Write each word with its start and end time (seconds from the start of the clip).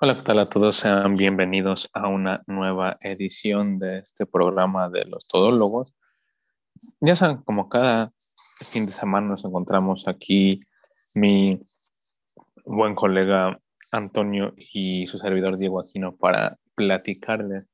Hola, 0.00 0.14
¿qué 0.14 0.22
tal 0.22 0.38
a 0.38 0.48
todos? 0.48 0.76
Sean 0.76 1.16
bienvenidos 1.16 1.90
a 1.92 2.06
una 2.06 2.44
nueva 2.46 2.98
edición 3.00 3.80
de 3.80 3.98
este 3.98 4.26
programa 4.26 4.88
de 4.88 5.04
los 5.04 5.26
todólogos. 5.26 5.92
Ya 7.00 7.16
saben, 7.16 7.38
como 7.38 7.68
cada 7.68 8.12
fin 8.70 8.86
de 8.86 8.92
semana 8.92 9.26
nos 9.26 9.44
encontramos 9.44 10.06
aquí 10.06 10.60
mi 11.16 11.60
buen 12.64 12.94
colega 12.94 13.58
Antonio 13.90 14.54
y 14.56 15.08
su 15.08 15.18
servidor 15.18 15.58
Diego 15.58 15.80
Aquino 15.80 16.14
para 16.14 16.58
platicarles 16.76 17.66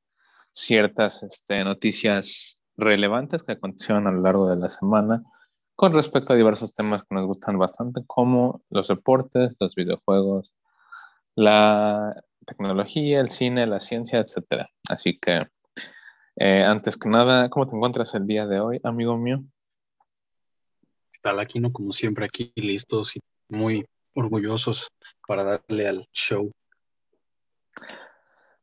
ciertas 0.51 1.21
este, 1.21 1.63
noticias 1.63 2.59
relevantes 2.75 3.43
que 3.43 3.51
acontecieron 3.51 4.07
a 4.07 4.11
lo 4.11 4.21
largo 4.21 4.49
de 4.49 4.55
la 4.55 4.71
semana 4.71 5.21
con 5.75 5.93
respecto 5.93 6.33
a 6.33 6.35
diversos 6.35 6.73
temas 6.73 7.03
que 7.03 7.13
nos 7.13 7.27
gustan 7.27 7.59
bastante, 7.59 8.01
como 8.07 8.63
los 8.71 8.87
deportes, 8.87 9.55
los 9.59 9.75
videojuegos, 9.75 10.55
la 11.35 12.23
tecnología, 12.45 13.19
el 13.19 13.29
cine, 13.29 13.67
la 13.67 13.79
ciencia, 13.79 14.19
etc. 14.19 14.67
Así 14.89 15.17
que, 15.19 15.47
eh, 16.37 16.63
antes 16.63 16.97
que 16.97 17.09
nada, 17.09 17.49
¿cómo 17.49 17.65
te 17.65 17.75
encuentras 17.75 18.15
el 18.15 18.25
día 18.25 18.47
de 18.47 18.59
hoy, 18.59 18.79
amigo 18.83 19.17
mío? 19.17 19.43
¿Qué 21.11 21.19
tal, 21.21 21.39
Aquino? 21.39 21.71
Como 21.71 21.91
siempre, 21.91 22.25
aquí 22.25 22.51
listos 22.55 23.15
y 23.15 23.19
muy 23.49 23.85
orgullosos 24.13 24.89
para 25.27 25.43
darle 25.43 25.87
al 25.87 26.07
show. 26.11 26.51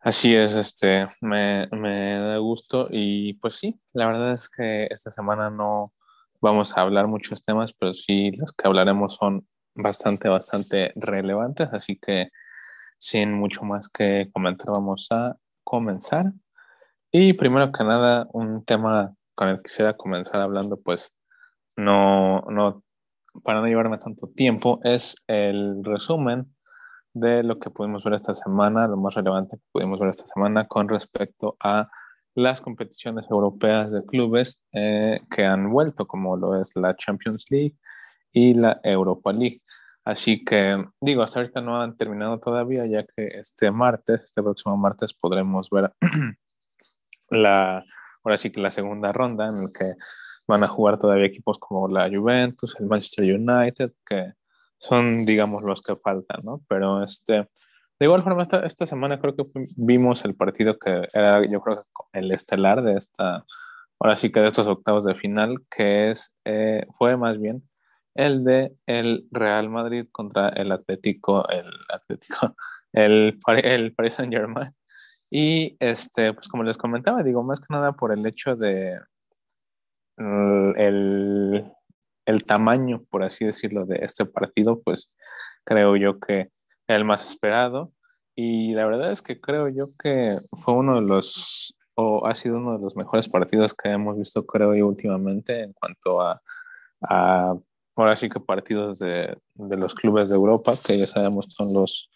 Así 0.00 0.34
es, 0.34 0.56
este, 0.56 1.06
me, 1.20 1.68
me 1.68 2.18
da 2.18 2.38
gusto 2.38 2.88
y 2.90 3.34
pues 3.34 3.54
sí, 3.54 3.80
la 3.92 4.06
verdad 4.06 4.32
es 4.32 4.48
que 4.48 4.88
esta 4.90 5.12
semana 5.12 5.48
no 5.48 5.92
vamos 6.40 6.76
a 6.76 6.80
hablar 6.80 7.06
muchos 7.06 7.44
temas, 7.44 7.72
pero 7.72 7.94
sí 7.94 8.32
los 8.32 8.52
que 8.52 8.66
hablaremos 8.66 9.14
son 9.14 9.46
bastante, 9.74 10.28
bastante 10.28 10.92
relevantes, 10.96 11.68
así 11.72 11.96
que 11.96 12.30
sin 13.02 13.32
mucho 13.32 13.64
más 13.64 13.88
que 13.88 14.30
comentar, 14.32 14.68
vamos 14.68 15.08
a 15.10 15.36
comenzar. 15.64 16.32
Y 17.10 17.32
primero 17.32 17.72
que 17.72 17.82
nada, 17.82 18.28
un 18.32 18.64
tema 18.64 19.12
con 19.34 19.48
el 19.48 19.56
que 19.56 19.64
quisiera 19.64 19.96
comenzar 19.96 20.40
hablando, 20.40 20.80
pues 20.80 21.12
no, 21.76 22.42
no, 22.42 22.84
para 23.42 23.60
no 23.60 23.66
llevarme 23.66 23.98
tanto 23.98 24.28
tiempo, 24.28 24.78
es 24.84 25.16
el 25.26 25.82
resumen 25.82 26.54
de 27.12 27.42
lo 27.42 27.58
que 27.58 27.70
pudimos 27.70 28.04
ver 28.04 28.14
esta 28.14 28.34
semana, 28.34 28.86
lo 28.86 28.96
más 28.96 29.16
relevante 29.16 29.56
que 29.56 29.64
pudimos 29.72 29.98
ver 29.98 30.10
esta 30.10 30.26
semana 30.26 30.68
con 30.68 30.88
respecto 30.88 31.56
a 31.58 31.90
las 32.36 32.60
competiciones 32.60 33.26
europeas 33.28 33.90
de 33.90 34.04
clubes 34.04 34.62
eh, 34.72 35.22
que 35.28 35.44
han 35.44 35.72
vuelto, 35.72 36.06
como 36.06 36.36
lo 36.36 36.60
es 36.60 36.76
la 36.76 36.94
Champions 36.94 37.50
League 37.50 37.74
y 38.32 38.54
la 38.54 38.80
Europa 38.84 39.32
League. 39.32 39.60
Así 40.04 40.44
que, 40.44 40.84
digo, 41.00 41.22
hasta 41.22 41.40
ahorita 41.40 41.60
no 41.60 41.80
han 41.80 41.96
terminado 41.96 42.40
todavía, 42.40 42.86
ya 42.86 43.04
que 43.04 43.26
este 43.38 43.70
martes, 43.70 44.22
este 44.24 44.42
próximo 44.42 44.76
martes, 44.76 45.14
podremos 45.14 45.70
ver 45.70 45.92
la, 47.30 47.84
ahora 48.24 48.36
sí 48.36 48.50
que 48.50 48.60
la 48.60 48.72
segunda 48.72 49.12
ronda 49.12 49.46
en 49.46 49.64
la 49.64 49.70
que 49.76 49.94
van 50.48 50.64
a 50.64 50.68
jugar 50.68 50.98
todavía 50.98 51.26
equipos 51.26 51.58
como 51.58 51.86
la 51.86 52.08
Juventus, 52.08 52.74
el 52.80 52.86
Manchester 52.86 53.32
United, 53.36 53.92
que 54.04 54.32
son, 54.78 55.24
digamos, 55.24 55.62
los 55.62 55.82
que 55.82 55.94
faltan, 55.94 56.40
¿no? 56.42 56.60
Pero 56.68 57.04
este, 57.04 57.34
de 57.34 58.06
igual 58.06 58.24
forma, 58.24 58.42
esta, 58.42 58.66
esta 58.66 58.86
semana 58.88 59.20
creo 59.20 59.36
que 59.36 59.44
vimos 59.76 60.24
el 60.24 60.34
partido 60.34 60.78
que 60.78 61.08
era, 61.12 61.46
yo 61.46 61.60
creo 61.60 61.84
el 62.12 62.32
estelar 62.32 62.82
de 62.82 62.94
esta, 62.94 63.44
ahora 64.00 64.16
sí 64.16 64.32
que 64.32 64.40
de 64.40 64.48
estos 64.48 64.66
octavos 64.66 65.04
de 65.04 65.14
final, 65.14 65.58
que 65.70 66.10
es, 66.10 66.34
eh, 66.44 66.84
fue 66.98 67.16
más 67.16 67.40
bien 67.40 67.62
el 68.14 68.44
de 68.44 68.76
el 68.86 69.26
Real 69.30 69.68
Madrid 69.70 70.06
contra 70.12 70.48
el 70.50 70.72
Atlético, 70.72 71.48
el 71.48 71.70
Atlético, 71.88 72.56
el, 72.92 73.38
el 73.62 73.94
Paris 73.94 74.14
Saint 74.14 74.32
Germain. 74.32 74.74
Y 75.30 75.76
este, 75.80 76.34
pues 76.34 76.48
como 76.48 76.62
les 76.62 76.76
comentaba, 76.76 77.22
digo, 77.22 77.42
más 77.42 77.60
que 77.60 77.66
nada 77.70 77.92
por 77.92 78.12
el 78.12 78.26
hecho 78.26 78.54
de 78.54 79.00
mm, 80.18 80.72
el, 80.76 81.72
el 82.26 82.44
tamaño, 82.44 83.04
por 83.10 83.22
así 83.22 83.44
decirlo, 83.46 83.86
de 83.86 83.96
este 84.02 84.26
partido, 84.26 84.82
pues 84.82 85.12
creo 85.64 85.96
yo 85.96 86.20
que 86.20 86.50
el 86.86 87.04
más 87.04 87.30
esperado. 87.30 87.92
Y 88.34 88.74
la 88.74 88.86
verdad 88.86 89.10
es 89.12 89.22
que 89.22 89.40
creo 89.40 89.68
yo 89.68 89.86
que 89.98 90.36
fue 90.62 90.74
uno 90.74 90.96
de 90.96 91.02
los, 91.02 91.76
o 91.94 92.26
ha 92.26 92.34
sido 92.34 92.56
uno 92.56 92.76
de 92.76 92.82
los 92.82 92.96
mejores 92.96 93.28
partidos 93.28 93.74
que 93.74 93.90
hemos 93.90 94.18
visto, 94.18 94.46
creo 94.46 94.74
yo, 94.74 94.86
últimamente 94.86 95.62
en 95.62 95.72
cuanto 95.72 96.20
a, 96.20 96.40
a 97.02 97.54
ahora 97.96 98.16
sí 98.16 98.28
que 98.28 98.40
partidos 98.40 98.98
de, 98.98 99.36
de, 99.54 99.76
los 99.76 99.94
clubes 99.94 100.28
de 100.28 100.36
Europa, 100.36 100.74
que 100.84 100.98
ya 100.98 101.06
sabemos 101.06 101.46
son 101.50 101.72
los, 101.72 102.10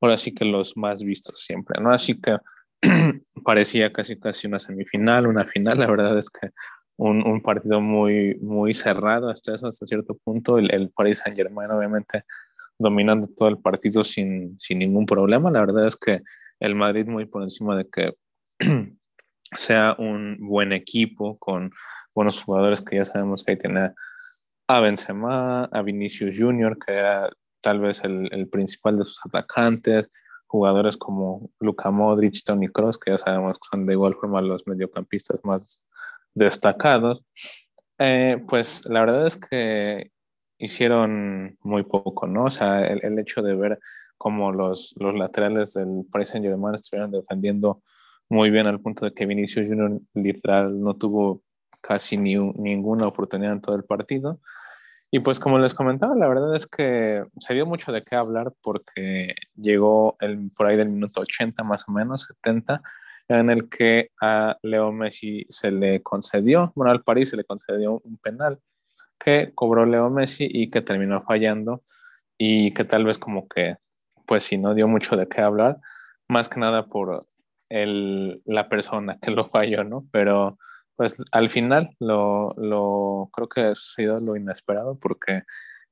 ahora 0.00 0.18
sí 0.18 0.32
que 0.34 0.44
los 0.44 0.76
más 0.76 1.02
vistos 1.02 1.40
siempre, 1.40 1.80
¿no? 1.80 1.90
Así 1.90 2.20
que 2.20 2.38
parecía 3.44 3.92
casi 3.92 4.18
casi 4.18 4.46
una 4.46 4.58
semifinal, 4.58 5.26
una 5.26 5.44
final, 5.44 5.78
la 5.78 5.86
verdad 5.86 6.16
es 6.18 6.30
que 6.30 6.50
un, 6.96 7.26
un 7.26 7.40
partido 7.40 7.80
muy, 7.80 8.36
muy 8.40 8.74
cerrado 8.74 9.30
hasta 9.30 9.54
eso, 9.54 9.66
hasta 9.68 9.86
cierto 9.86 10.16
punto, 10.22 10.58
el, 10.58 10.72
el 10.72 10.90
Paris 10.90 11.22
Saint 11.24 11.36
Germain 11.36 11.70
obviamente 11.70 12.24
dominando 12.78 13.28
todo 13.36 13.48
el 13.48 13.58
partido 13.58 14.04
sin, 14.04 14.58
sin 14.58 14.78
ningún 14.78 15.06
problema, 15.06 15.50
la 15.50 15.60
verdad 15.60 15.86
es 15.86 15.96
que 15.96 16.22
el 16.60 16.74
Madrid 16.74 17.06
muy 17.06 17.26
por 17.26 17.42
encima 17.42 17.76
de 17.76 17.88
que 17.88 18.14
sea 19.56 19.96
un 19.98 20.36
buen 20.40 20.72
equipo 20.72 21.38
con 21.38 21.72
buenos 22.14 22.42
jugadores 22.42 22.82
que 22.82 22.96
ya 22.96 23.04
sabemos 23.04 23.44
que 23.44 23.52
ahí 23.52 23.58
tiene 23.58 23.92
a 24.76 24.80
Benzema, 24.80 25.64
a 25.64 25.82
Vinicius 25.82 26.36
Junior, 26.38 26.78
que 26.78 26.92
era 26.92 27.28
tal 27.60 27.80
vez 27.80 28.04
el, 28.04 28.32
el, 28.32 28.48
principal 28.48 28.98
de 28.98 29.04
sus 29.04 29.20
atacantes, 29.24 30.12
jugadores 30.46 30.96
como 30.96 31.50
Luka 31.58 31.90
Modric, 31.90 32.44
Tony 32.44 32.68
Cross, 32.68 32.98
que 32.98 33.10
ya 33.10 33.18
sabemos 33.18 33.58
que 33.58 33.68
son 33.68 33.84
de 33.84 33.94
igual 33.94 34.14
forma 34.14 34.40
los 34.40 34.66
mediocampistas 34.66 35.40
más 35.44 35.84
destacados. 36.34 37.24
Eh, 37.98 38.42
pues 38.48 38.86
la 38.86 39.00
verdad 39.00 39.26
es 39.26 39.36
que 39.36 40.12
hicieron 40.58 41.58
muy 41.62 41.82
poco, 41.82 42.28
¿no? 42.28 42.44
O 42.44 42.50
sea, 42.50 42.86
el, 42.86 43.00
el 43.02 43.18
hecho 43.18 43.42
de 43.42 43.56
ver 43.56 43.80
cómo 44.16 44.52
los, 44.52 44.94
los 44.98 45.14
laterales 45.16 45.74
del 45.74 46.04
Paris 46.12 46.28
Saint-Germain 46.28 46.76
estuvieron 46.76 47.10
defendiendo 47.10 47.82
muy 48.28 48.50
bien 48.50 48.68
al 48.68 48.80
punto 48.80 49.04
de 49.04 49.12
que 49.12 49.26
Vinicius 49.26 49.66
Junior 49.66 50.00
literal 50.14 50.80
no 50.80 50.94
tuvo 50.94 51.42
casi 51.80 52.16
ni, 52.16 52.36
ninguna 52.36 53.08
oportunidad 53.08 53.52
en 53.52 53.60
todo 53.60 53.74
el 53.74 53.84
partido. 53.84 54.38
Y 55.12 55.18
pues 55.20 55.40
como 55.40 55.58
les 55.58 55.74
comentaba, 55.74 56.14
la 56.14 56.28
verdad 56.28 56.54
es 56.54 56.66
que 56.66 57.24
se 57.38 57.54
dio 57.54 57.66
mucho 57.66 57.90
de 57.90 58.02
qué 58.02 58.14
hablar 58.14 58.52
porque 58.62 59.34
llegó 59.56 60.16
el, 60.20 60.50
por 60.56 60.66
ahí 60.66 60.76
del 60.76 60.90
minuto 60.90 61.22
80 61.22 61.64
más 61.64 61.88
o 61.88 61.92
menos, 61.92 62.24
70, 62.24 62.80
en 63.28 63.50
el 63.50 63.68
que 63.68 64.10
a 64.20 64.56
Leo 64.62 64.92
Messi 64.92 65.46
se 65.48 65.72
le 65.72 66.02
concedió, 66.02 66.72
bueno, 66.76 66.92
al 66.92 67.02
París 67.02 67.30
se 67.30 67.36
le 67.36 67.44
concedió 67.44 68.00
un 68.04 68.18
penal 68.18 68.60
que 69.18 69.52
cobró 69.54 69.84
Leo 69.84 70.10
Messi 70.10 70.48
y 70.48 70.70
que 70.70 70.80
terminó 70.80 71.22
fallando 71.22 71.82
y 72.38 72.72
que 72.72 72.84
tal 72.84 73.04
vez 73.04 73.18
como 73.18 73.48
que, 73.48 73.76
pues 74.26 74.44
sí, 74.44 74.58
no 74.58 74.74
dio 74.74 74.88
mucho 74.88 75.16
de 75.16 75.28
qué 75.28 75.40
hablar, 75.40 75.78
más 76.28 76.48
que 76.48 76.60
nada 76.60 76.86
por 76.86 77.20
el, 77.68 78.42
la 78.44 78.68
persona 78.68 79.18
que 79.20 79.30
lo 79.30 79.48
falló, 79.48 79.84
¿no? 79.84 80.06
Pero 80.12 80.56
pues 81.00 81.16
al 81.32 81.48
final 81.48 81.96
lo, 81.98 82.52
lo, 82.58 83.30
creo 83.32 83.48
que 83.48 83.60
ha 83.62 83.74
sido 83.74 84.18
lo 84.18 84.36
inesperado 84.36 84.98
porque 84.98 85.44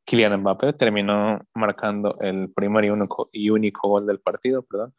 Kylian 0.05 0.39
Mbappé 0.39 0.75
terminó 0.75 1.41
marcando 1.55 2.19
el 2.21 2.53
primer 2.53 2.84
y 2.84 2.91
único, 2.91 3.31
y 3.33 3.49
único 3.49 3.89
gol 3.89 4.07
del 4.07 4.21
partido, 4.21 4.65
perdón, 4.65 4.93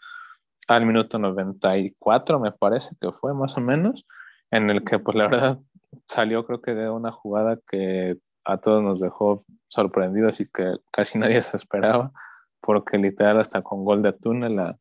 al 0.67 0.87
minuto 0.87 1.19
94 1.19 2.39
me 2.39 2.51
parece 2.51 2.95
que 2.99 3.11
fue 3.11 3.35
más 3.35 3.55
o 3.59 3.61
menos, 3.61 4.07
en 4.49 4.71
el 4.71 4.83
que 4.83 4.97
pues 4.97 5.15
la 5.15 5.27
verdad 5.27 5.59
salió 6.07 6.43
creo 6.43 6.59
que 6.59 6.73
de 6.73 6.89
una 6.89 7.11
jugada 7.11 7.59
que 7.69 8.17
a 8.45 8.57
todos 8.57 8.81
nos 8.81 9.01
dejó 9.01 9.43
sorprendidos 9.67 10.39
y 10.39 10.47
que 10.47 10.77
casi 10.91 11.19
nadie 11.19 11.39
se 11.43 11.55
esperaba, 11.55 12.13
porque 12.61 12.97
literal 12.97 13.39
hasta 13.39 13.61
con 13.61 13.85
gol 13.85 14.01
de 14.01 14.13
túnel 14.13 14.57
a, 14.57 14.75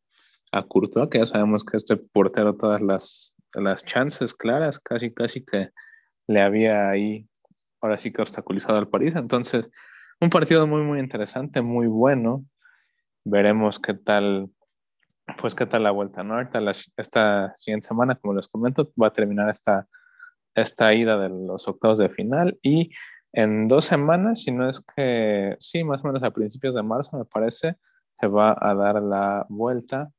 a 0.51 0.63
Courtois, 0.63 1.07
que 1.07 1.19
ya 1.19 1.27
sabemos 1.27 1.63
que 1.63 1.77
este 1.77 1.97
portero 1.97 2.55
todas 2.55 2.81
las 2.81 3.35
las 3.53 3.83
chances 3.85 4.33
claras, 4.33 4.79
casi, 4.79 5.13
casi 5.13 5.43
que 5.43 5.69
le 6.27 6.41
había 6.41 6.89
ahí, 6.89 7.27
ahora 7.81 7.97
sí 7.97 8.11
que 8.11 8.21
obstaculizado 8.21 8.77
al 8.77 8.89
París. 8.89 9.13
Entonces, 9.15 9.69
un 10.21 10.29
partido 10.29 10.67
muy, 10.67 10.81
muy 10.81 10.99
interesante, 10.99 11.61
muy 11.61 11.87
bueno. 11.87 12.45
Veremos 13.25 13.79
qué 13.79 13.93
tal, 13.93 14.49
pues 15.37 15.55
qué 15.55 15.65
tal 15.65 15.83
la 15.83 15.91
vuelta, 15.91 16.23
¿no? 16.23 16.35
Ahorita 16.35 16.59
esta 16.97 17.53
siguiente 17.57 17.87
semana, 17.87 18.15
como 18.15 18.33
les 18.33 18.47
comento, 18.47 18.91
va 19.01 19.07
a 19.07 19.13
terminar 19.13 19.49
esta, 19.49 19.87
esta 20.55 20.93
ida 20.93 21.17
de 21.17 21.29
los 21.29 21.67
octavos 21.67 21.97
de 21.97 22.09
final 22.09 22.57
y 22.61 22.91
en 23.31 23.67
dos 23.67 23.85
semanas, 23.85 24.43
si 24.43 24.51
no 24.51 24.67
es 24.67 24.83
que, 24.95 25.55
sí, 25.59 25.83
más 25.83 26.03
o 26.03 26.07
menos 26.07 26.23
a 26.23 26.31
principios 26.31 26.73
de 26.73 26.81
marzo, 26.81 27.17
me 27.17 27.25
parece, 27.25 27.75
se 28.19 28.27
va 28.27 28.57
a 28.59 28.73
dar 28.73 29.01
la 29.01 29.45
vuelta 29.49 30.11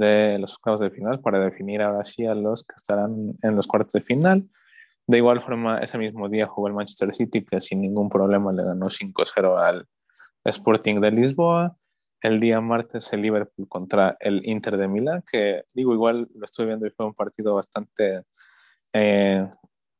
de 0.00 0.38
los 0.40 0.54
octavos 0.54 0.80
de 0.80 0.90
final 0.90 1.20
para 1.20 1.38
definir 1.38 1.82
ahora 1.82 2.04
sí 2.04 2.26
a 2.26 2.34
los 2.34 2.64
que 2.64 2.74
estarán 2.76 3.38
en 3.42 3.54
los 3.54 3.68
cuartos 3.68 3.92
de 3.92 4.00
final. 4.00 4.48
De 5.06 5.18
igual 5.18 5.42
forma, 5.42 5.78
ese 5.78 5.98
mismo 5.98 6.28
día 6.28 6.46
jugó 6.46 6.68
el 6.68 6.74
Manchester 6.74 7.12
City, 7.12 7.44
que 7.44 7.60
sin 7.60 7.80
ningún 7.80 8.08
problema 8.08 8.52
le 8.52 8.64
ganó 8.64 8.86
5-0 8.86 9.58
al 9.58 9.86
Sporting 10.44 11.00
de 11.00 11.10
Lisboa. 11.10 11.76
el 12.22 12.38
día 12.38 12.60
martes 12.60 13.12
el 13.14 13.22
Liverpool 13.22 13.66
contra 13.66 14.16
el 14.20 14.46
Inter 14.46 14.76
de 14.76 14.88
Milán, 14.88 15.24
que 15.30 15.62
digo, 15.72 15.94
igual 15.94 16.28
lo 16.34 16.44
estoy 16.44 16.66
viendo 16.66 16.86
y 16.86 16.90
fue 16.90 17.06
un 17.06 17.14
partido 17.14 17.54
bastante, 17.54 18.24
eh, 18.92 19.48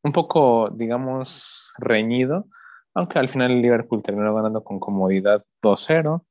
un 0.03 0.13
poco, 0.13 0.69
digamos, 0.71 1.73
reñido, 1.79 2.47
aunque 2.95 3.19
al 3.19 3.29
final 3.31 3.53
el 3.53 3.63
Liverpool 3.63 4.03
terminó 4.03 4.35
ganando 4.35 4.63
con 4.63 4.79
comodidad 4.79 5.45
2-0. 5.63 6.25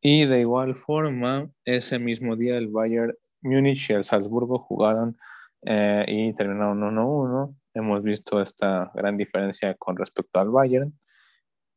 Y 0.00 0.26
de 0.26 0.40
igual 0.40 0.74
forma, 0.74 1.50
ese 1.64 1.98
mismo 1.98 2.36
día 2.36 2.58
el 2.58 2.68
Bayern 2.68 3.14
Múnich 3.42 3.90
y 3.90 3.94
el 3.94 4.04
Salzburgo 4.04 4.58
jugaron 4.58 5.16
eh, 5.62 6.04
y 6.06 6.34
terminaron 6.34 6.80
1-1. 6.80 7.56
Hemos 7.74 8.02
visto 8.02 8.40
esta 8.40 8.90
gran 8.94 9.16
diferencia 9.16 9.74
con 9.74 9.96
respecto 9.96 10.38
al 10.40 10.50
Bayern 10.50 10.92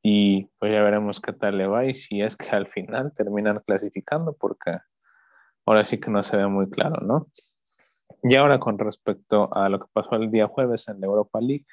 y 0.02 0.46
pues 0.60 0.72
ya 0.72 0.82
veremos 0.82 1.20
qué 1.20 1.34
tal 1.34 1.58
le 1.58 1.68
va 1.68 1.86
y 1.86 1.94
si 1.94 2.22
es 2.22 2.38
que 2.38 2.50
al 2.50 2.68
final 2.68 3.12
terminan 3.14 3.62
clasificando 3.66 4.34
porque 4.34 4.78
ahora 5.66 5.84
sí 5.86 6.00
que 6.00 6.10
no 6.10 6.24
se 6.24 6.38
ve 6.38 6.48
muy 6.48 6.70
claro, 6.70 7.06
¿no? 7.06 7.28
Y 8.24 8.36
ahora 8.36 8.60
con 8.60 8.78
respecto 8.78 9.54
a 9.54 9.70
lo 9.70 9.80
que 9.80 9.88
pasó 9.92 10.16
el 10.16 10.32
día 10.32 10.48
jueves 10.48 10.88
en 10.90 11.00
la 11.00 11.08
Europa 11.08 11.40
League, 11.42 11.66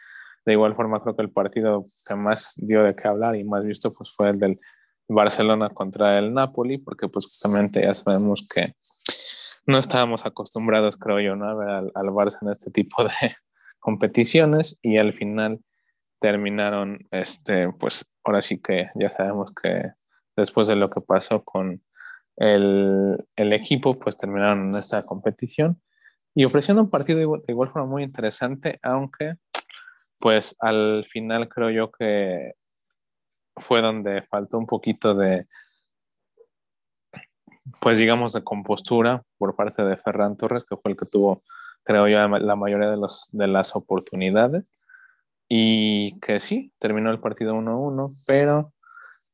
de 0.45 0.53
igual 0.53 0.75
forma 0.77 1.03
creo 1.03 1.17
que 1.17 1.23
el 1.23 1.31
partido 1.31 1.87
que 2.07 2.15
más 2.15 2.55
dio 2.57 2.83
de 2.83 2.95
qué 2.95 3.09
hablar 3.09 3.37
y 3.37 3.45
más 3.45 3.65
visto 3.65 3.93
pues 3.93 4.13
fue 4.15 4.31
el 4.31 4.39
del 4.39 4.61
Barcelona 5.09 5.71
contra 5.71 6.19
el 6.19 6.35
Napoli, 6.35 6.79
porque 6.79 7.09
pues 7.09 7.27
justamente 7.27 7.83
ya 7.83 7.95
sabemos 7.95 8.47
que 8.49 8.75
no 9.67 9.79
estábamos 9.79 10.27
acostumbrados, 10.27 10.97
creo 10.97 11.21
yo, 11.21 11.37
¿no? 11.37 11.49
a 11.49 11.55
ver 11.55 11.69
al, 11.69 11.93
al 11.95 12.07
Barça 12.09 12.39
en 12.43 12.51
este 12.51 12.71
tipo 12.71 13.05
de 13.05 13.11
competiciones 13.79 14.79
y 14.83 14.99
al 14.99 15.13
final 15.13 15.61
terminaron, 16.21 17.07
este, 17.11 17.73
pues 17.73 18.05
ahora 18.25 18.41
sí 18.41 18.61
que 18.61 18.91
ya 18.95 19.11
sabemos 19.11 19.53
que 19.61 19.93
después 20.37 20.69
de 20.69 20.77
lo 20.77 20.91
que 20.91 21.01
pasó 21.01 21.45
con 21.45 21.83
el, 22.37 23.25
el 23.37 23.53
equipo, 23.53 23.99
pues 23.99 24.17
terminaron 24.17 24.69
en 24.69 24.79
esta 24.79 25.05
competición 25.05 25.81
y 26.35 26.45
ofreciendo 26.45 26.83
un 26.83 26.91
partido 26.91 27.19
de 27.19 27.25
igual, 27.49 27.71
forma 27.71 27.87
muy 27.87 28.03
interesante, 28.03 28.79
aunque 28.83 29.37
pues 30.19 30.55
al 30.61 31.05
final 31.09 31.49
creo 31.49 31.71
yo 31.71 31.91
que 31.91 32.53
fue 33.57 33.81
donde 33.81 34.23
faltó 34.23 34.59
un 34.59 34.67
poquito 34.67 35.15
de, 35.15 35.47
pues 37.81 37.99
digamos, 37.99 38.33
de 38.33 38.45
compostura 38.45 39.23
por 39.39 39.57
parte 39.57 39.85
de 39.85 39.97
Ferran 39.97 40.37
Torres, 40.37 40.65
que 40.69 40.77
fue 40.77 40.93
el 40.93 40.97
que 40.97 41.07
tuvo, 41.07 41.43
creo 41.83 42.09
yo, 42.09 42.29
la 42.39 42.57
mayoría 42.57 42.91
de, 42.91 42.97
los, 42.97 43.29
de 43.33 43.47
las 43.47 43.75
oportunidades. 43.77 44.65
Y 45.49 46.19
que 46.21 46.41
sí, 46.41 46.73
terminó 46.79 47.11
el 47.11 47.21
partido 47.21 47.55
1-1, 47.55 48.11
pero 48.27 48.73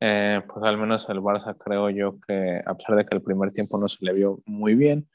eh, 0.00 0.42
pues 0.46 0.64
al 0.64 0.76
menos 0.76 1.08
el 1.08 1.20
Barça 1.20 1.56
creo 1.56 1.88
yo 1.88 2.18
que 2.26 2.60
a 2.66 2.74
pesar 2.74 2.96
de 2.96 3.06
que 3.06 3.14
el 3.14 3.22
primer 3.22 3.52
tiempo 3.52 3.78
no 3.78 3.88
se 3.88 4.04
le 4.04 4.12
vio 4.12 4.40
muy 4.44 4.74
bien, 4.74 5.08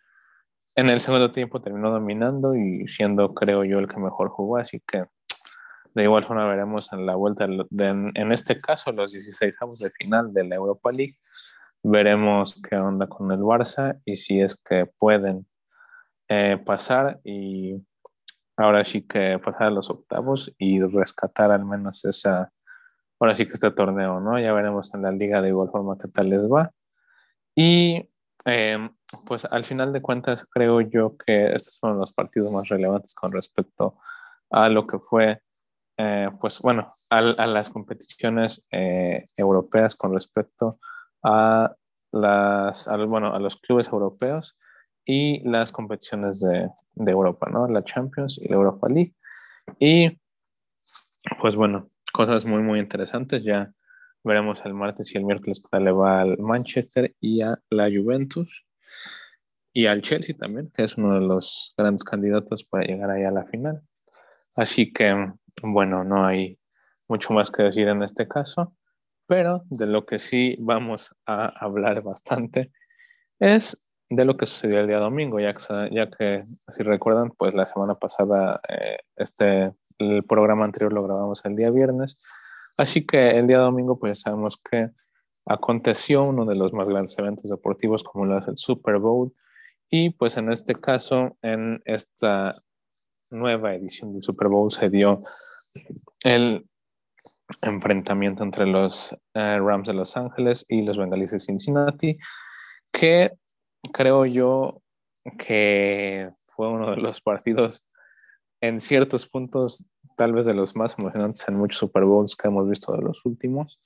en 0.76 0.90
el 0.90 1.00
segundo 1.00 1.32
tiempo 1.32 1.62
terminó 1.62 1.92
dominando 1.92 2.56
y 2.56 2.88
siendo 2.88 3.34
creo 3.34 3.64
yo 3.64 3.80
el 3.80 3.88
que 3.88 4.00
mejor 4.00 4.30
jugó, 4.30 4.58
así 4.58 4.82
que 4.88 5.06
de 5.98 6.04
igual 6.04 6.24
forma 6.24 6.48
veremos 6.48 6.94
en 6.94 7.08
la 7.08 7.16
vuelta, 7.16 7.46
en 7.46 8.32
este 8.32 8.62
caso 8.62 8.92
los 8.92 9.14
16 9.14 9.56
avos 9.60 9.80
de 9.80 9.90
final 9.90 10.32
de 10.32 10.44
la 10.44 10.54
Europa 10.54 10.92
League, 10.92 11.18
veremos 11.82 12.62
qué 12.62 12.76
onda 12.76 13.08
con 13.08 13.32
el 13.32 13.40
Barça 13.40 14.00
y 14.06 14.16
si 14.16 14.40
es 14.40 14.56
que 14.56 14.86
pueden 14.86 15.48
eh, 16.28 16.62
pasar 16.64 17.20
y 17.24 17.84
ahora 18.58 18.86
sí 18.86 19.08
que 19.08 19.40
pasar 19.40 19.64
a 19.64 19.72
los 19.72 19.90
octavos 19.90 20.54
y 20.60 20.82
rescatar 20.82 21.50
al 21.50 21.66
menos 21.66 22.06
esa, 22.06 22.52
ahora 23.20 23.34
sí 23.34 23.48
que 23.48 23.54
este 23.54 23.72
torneo, 23.72 24.20
¿no? 24.20 24.40
Ya 24.40 24.54
veremos 24.54 24.94
en 24.94 25.02
la 25.02 25.12
liga 25.12 25.42
de 25.42 25.50
igual 25.50 25.72
forma 25.72 25.98
qué 26.00 26.10
tal 26.10 26.30
les 26.30 26.42
va. 26.42 26.72
Y 27.56 28.08
em, 28.46 28.96
pues 29.26 29.46
al 29.46 29.66
final 29.66 29.92
de 29.94 30.04
cuentas 30.04 30.46
creo 30.48 30.82
yo 30.82 31.18
que 31.18 31.56
estos 31.56 31.80
fueron 31.80 31.98
los 31.98 32.14
partidos 32.14 32.52
más 32.52 32.70
relevantes 32.70 33.16
con 33.16 33.32
respecto 33.32 33.98
a 34.52 34.70
lo 34.70 34.86
que 34.86 35.00
fue, 35.00 35.42
eh, 35.98 36.30
pues 36.40 36.60
bueno, 36.60 36.92
a, 37.10 37.22
las 37.22 37.70
competiciones 37.70 38.68
eh, 38.72 39.26
europeas 39.36 39.96
con 39.96 40.14
respecto 40.14 40.80
a, 41.24 41.76
las, 42.12 42.90
bueno, 43.08 43.34
a 43.34 43.40
los 43.40 43.58
clubes 43.58 43.90
europeos 43.90 44.58
y 45.06 45.48
las 45.48 45.72
competiciones 45.72 46.42
de, 46.42 46.70
de, 46.94 47.12
Europa, 47.12 47.50
¿no? 47.50 47.68
La 47.68 47.84
Champions 47.84 48.38
y 48.38 48.48
la 48.48 48.56
Europa 48.56 48.88
League. 48.90 49.14
Y 49.80 50.20
pues 51.42 51.56
bueno, 51.56 51.90
cosas 52.14 52.46
muy, 52.46 52.62
muy 52.62 52.80
interesantes. 52.80 53.44
Ya 53.44 53.72
veremos 54.24 54.66
el 54.66 54.74
martes 54.74 55.14
y 55.14 55.18
el 55.18 55.26
miércoles 55.26 55.64
que 55.64 55.80
le 55.80 55.92
va 55.92 56.22
al 56.22 56.38
Manchester 56.38 57.16
y 57.20 57.42
a 57.42 57.60
la 57.70 57.90
Juventus 57.90 58.66
y 59.74 59.86
al 59.86 60.02
Chelsea 60.02 60.36
también, 60.36 60.72
que 60.74 60.84
es 60.84 60.98
uno 60.98 61.14
de 61.14 61.22
los 61.22 61.74
grandes 61.78 62.04
candidatos 62.04 62.64
para 62.64 62.86
llegar 62.86 63.12
ahí 63.12 63.24
a 63.24 63.32
la 63.32 63.46
final. 63.46 63.82
Así 64.56 64.92
que, 64.92 65.32
bueno, 65.62 66.04
no 66.04 66.26
hay 66.26 66.60
mucho 67.08 67.34
más 67.34 67.52
que 67.52 67.64
decir 67.64 67.88
en 67.88 68.04
este 68.04 68.28
caso, 68.28 68.74
pero 69.28 69.64
de 69.70 69.86
lo 69.86 70.06
que 70.06 70.20
sí 70.20 70.58
vamos 70.60 71.16
a 71.26 71.52
hablar 71.60 72.02
bastante 72.02 72.72
es 73.40 73.82
de 74.10 74.26
lo 74.26 74.38
que 74.38 74.46
sucedió 74.46 74.80
el 74.80 74.88
día 74.88 75.00
domingo, 75.00 75.40
ya 75.40 75.54
que, 75.54 76.46
si 76.74 76.84
recuerdan, 76.84 77.32
pues 77.38 77.54
la 77.54 77.68
semana 77.68 77.96
pasada 77.96 78.62
eh, 78.70 79.00
este, 79.18 79.74
el 79.98 80.24
programa 80.24 80.66
anterior 80.66 80.94
lo 80.94 81.04
grabamos 81.04 81.44
el 81.44 81.56
día 81.56 81.72
viernes, 81.72 82.22
así 82.78 83.06
que 83.06 83.32
el 83.32 83.48
día 83.48 83.58
domingo 83.58 84.00
pues 84.00 84.22
sabemos 84.22 84.58
que 84.58 84.92
aconteció 85.46 86.24
uno 86.24 86.46
de 86.46 86.56
los 86.56 86.74
más 86.74 86.88
grandes 86.88 87.18
eventos 87.18 87.50
deportivos 87.50 88.04
como 88.04 88.26
el 88.26 88.58
Super 88.58 88.98
Bowl. 88.98 89.34
Y 89.90 90.10
pues 90.10 90.36
en 90.36 90.52
este 90.52 90.76
caso, 90.76 91.38
en 91.42 91.82
esta 91.86 92.62
nueva 93.30 93.74
edición 93.74 94.14
del 94.14 94.22
Super 94.22 94.50
Bowl 94.50 94.72
se 94.72 94.90
dio 94.90 95.24
el 96.24 96.68
enfrentamiento 97.62 98.44
entre 98.44 98.66
los 98.66 99.14
eh, 99.34 99.60
Rams 99.60 99.88
de 99.88 99.94
Los 99.94 100.18
Ángeles 100.18 100.66
y 100.68 100.82
los 100.82 100.98
Bengalíes 100.98 101.32
de 101.32 101.40
Cincinnati, 101.40 102.18
que 102.92 103.32
creo 103.94 104.26
yo 104.26 104.82
que 105.38 106.30
fue 106.48 106.70
uno 106.70 106.92
de 106.92 106.98
los 106.98 107.22
partidos 107.22 107.86
en 108.62 108.80
ciertos 108.80 109.28
puntos 109.28 109.88
tal 110.16 110.34
vez 110.34 110.46
de 110.46 110.54
los 110.54 110.76
más 110.76 110.98
emocionantes 110.98 111.48
en 111.48 111.56
muchos 111.56 111.78
Super 111.78 112.04
Bowls 112.04 112.36
que 112.36 112.48
hemos 112.48 112.68
visto 112.68 112.92
de 112.94 113.04
los 113.04 113.24
últimos. 113.26 113.80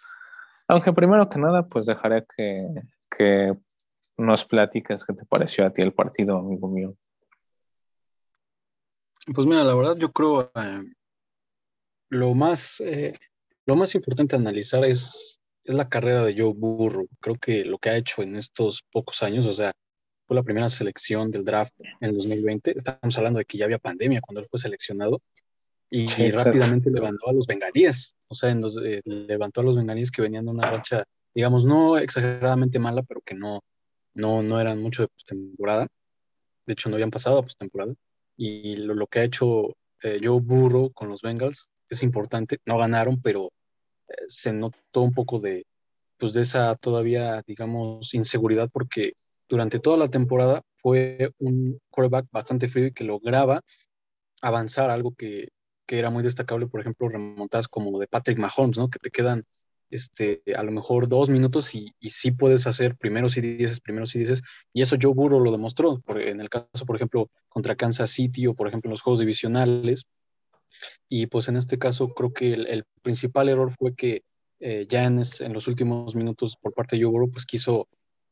Aunque 0.67 0.93
primero 0.93 1.29
que 1.29 1.39
nada, 1.39 1.67
pues 1.67 1.85
dejaré 1.85 2.25
que, 2.35 2.65
que 3.09 3.53
nos 4.17 4.45
platiques 4.45 5.03
qué 5.03 5.13
te 5.13 5.25
pareció 5.25 5.65
a 5.65 5.71
ti 5.71 5.81
el 5.81 5.93
partido, 5.93 6.37
amigo 6.37 6.69
mío. 6.69 6.95
Pues 9.33 9.45
mira, 9.45 9.63
la 9.63 9.75
verdad 9.75 9.97
yo 9.97 10.11
creo 10.11 10.51
eh, 10.55 10.83
lo 12.11 12.35
más 12.35 12.81
eh, 12.81 13.17
lo 13.65 13.75
más 13.75 13.95
importante 13.95 14.35
a 14.35 14.39
analizar 14.39 14.83
es, 14.85 15.39
es 15.63 15.73
la 15.73 15.87
carrera 15.87 16.23
de 16.23 16.35
Joe 16.37 16.53
Burrow. 16.53 17.07
Creo 17.19 17.37
que 17.37 17.63
lo 17.63 17.77
que 17.77 17.89
ha 17.89 17.95
hecho 17.95 18.21
en 18.21 18.35
estos 18.35 18.83
pocos 18.91 19.23
años, 19.23 19.45
o 19.45 19.53
sea, 19.53 19.71
fue 20.27 20.35
la 20.35 20.43
primera 20.43 20.67
selección 20.69 21.31
del 21.31 21.45
draft 21.45 21.73
en 21.99 22.15
2020. 22.15 22.75
Estamos 22.75 23.17
hablando 23.17 23.39
de 23.39 23.45
que 23.45 23.57
ya 23.57 23.65
había 23.65 23.79
pandemia 23.79 24.21
cuando 24.21 24.41
él 24.41 24.47
fue 24.49 24.59
seleccionado 24.59 25.21
y, 25.89 26.07
rápidamente 26.31 26.89
levantó 26.89 27.29
a 27.29 27.33
los 27.33 27.45
bengalíes. 27.45 28.15
O 28.27 28.35
sea, 28.35 28.51
eh, 28.51 29.01
levantó 29.05 29.61
a 29.61 29.63
los 29.63 29.77
bengalíes 29.77 30.11
que 30.11 30.21
venían 30.21 30.45
de 30.45 30.51
una 30.51 30.69
racha, 30.69 31.03
digamos, 31.33 31.65
no 31.65 31.97
exageradamente 31.97 32.79
mala, 32.79 33.03
pero 33.03 33.21
que 33.21 33.35
no, 33.35 33.61
no, 34.13 34.41
no 34.41 34.59
eran 34.59 34.81
mucho 34.81 35.03
de 35.03 35.07
postemporada. 35.09 35.87
De 36.65 36.73
hecho, 36.73 36.89
no 36.89 36.95
habían 36.95 37.11
pasado 37.11 37.37
a 37.37 37.43
postemporada. 37.43 37.93
Y 38.37 38.77
lo, 38.77 39.07
que 39.07 39.19
ha 39.19 39.23
hecho 39.23 39.75
eh, 40.01 40.19
Joe 40.23 40.39
Burrow 40.41 40.91
con 40.91 41.09
los 41.09 41.21
Bengals 41.21 41.69
es 41.91 42.03
importante. 42.03 42.59
No 42.65 42.77
ganaron, 42.77 43.21
pero 43.21 43.51
eh, 44.07 44.13
se 44.27 44.53
notó 44.53 45.01
un 45.01 45.13
poco 45.13 45.39
de, 45.39 45.65
pues 46.17 46.33
de 46.33 46.41
esa 46.41 46.75
todavía, 46.75 47.41
digamos, 47.45 48.13
inseguridad 48.13 48.69
porque 48.71 49.13
durante 49.49 49.79
toda 49.79 49.97
la 49.97 50.09
temporada 50.09 50.61
fue 50.77 51.33
un 51.39 51.79
quarterback 51.89 52.27
bastante 52.31 52.69
frío 52.69 52.87
y 52.87 52.93
que 52.93 53.03
lograba 53.03 53.61
avanzar, 54.41 54.89
algo 54.89 55.13
que, 55.15 55.49
que 55.85 55.99
era 55.99 56.09
muy 56.09 56.23
destacable, 56.23 56.67
por 56.67 56.81
ejemplo, 56.81 57.09
remontadas 57.09 57.67
como 57.67 57.99
de 57.99 58.07
Patrick 58.07 58.39
Mahomes, 58.39 58.77
¿no? 58.77 58.89
Que 58.89 58.99
te 58.99 59.11
quedan 59.11 59.45
este, 59.91 60.41
a 60.55 60.63
lo 60.63 60.71
mejor 60.71 61.07
dos 61.07 61.29
minutos 61.29 61.75
y, 61.75 61.93
y 61.99 62.11
sí 62.11 62.31
puedes 62.31 62.65
hacer 62.65 62.95
primeros 62.95 63.35
y 63.37 63.41
dices, 63.41 63.81
primeros 63.81 64.15
y 64.15 64.19
dices, 64.19 64.41
y 64.73 64.81
eso 64.81 64.95
Joe 64.99 65.13
Burrow 65.13 65.41
lo 65.41 65.51
demostró, 65.51 66.01
en 66.07 66.39
el 66.39 66.49
caso, 66.49 66.85
por 66.85 66.95
ejemplo, 66.95 67.29
contra 67.49 67.75
Kansas 67.75 68.09
City 68.11 68.47
o, 68.47 68.53
por 68.53 68.67
ejemplo, 68.67 68.87
en 68.87 68.91
los 68.91 69.01
juegos 69.01 69.19
divisionales, 69.19 70.05
y 71.09 71.27
pues 71.27 71.47
en 71.47 71.57
este 71.57 71.77
caso 71.77 72.09
creo 72.09 72.33
que 72.33 72.53
el, 72.53 72.83
principal 73.01 73.49
error 73.49 73.71
fue 73.71 73.95
que 73.95 74.23
eh, 74.59 74.85
ya 74.87 75.05
en, 75.05 75.17
los 75.53 75.67
últimos 75.67 76.15
minutos 76.15 76.55
por 76.61 76.73
parte 76.73 76.95
de 76.95 77.03
Joe 77.03 77.27
pues 77.31 77.45
quiso, 77.45 77.87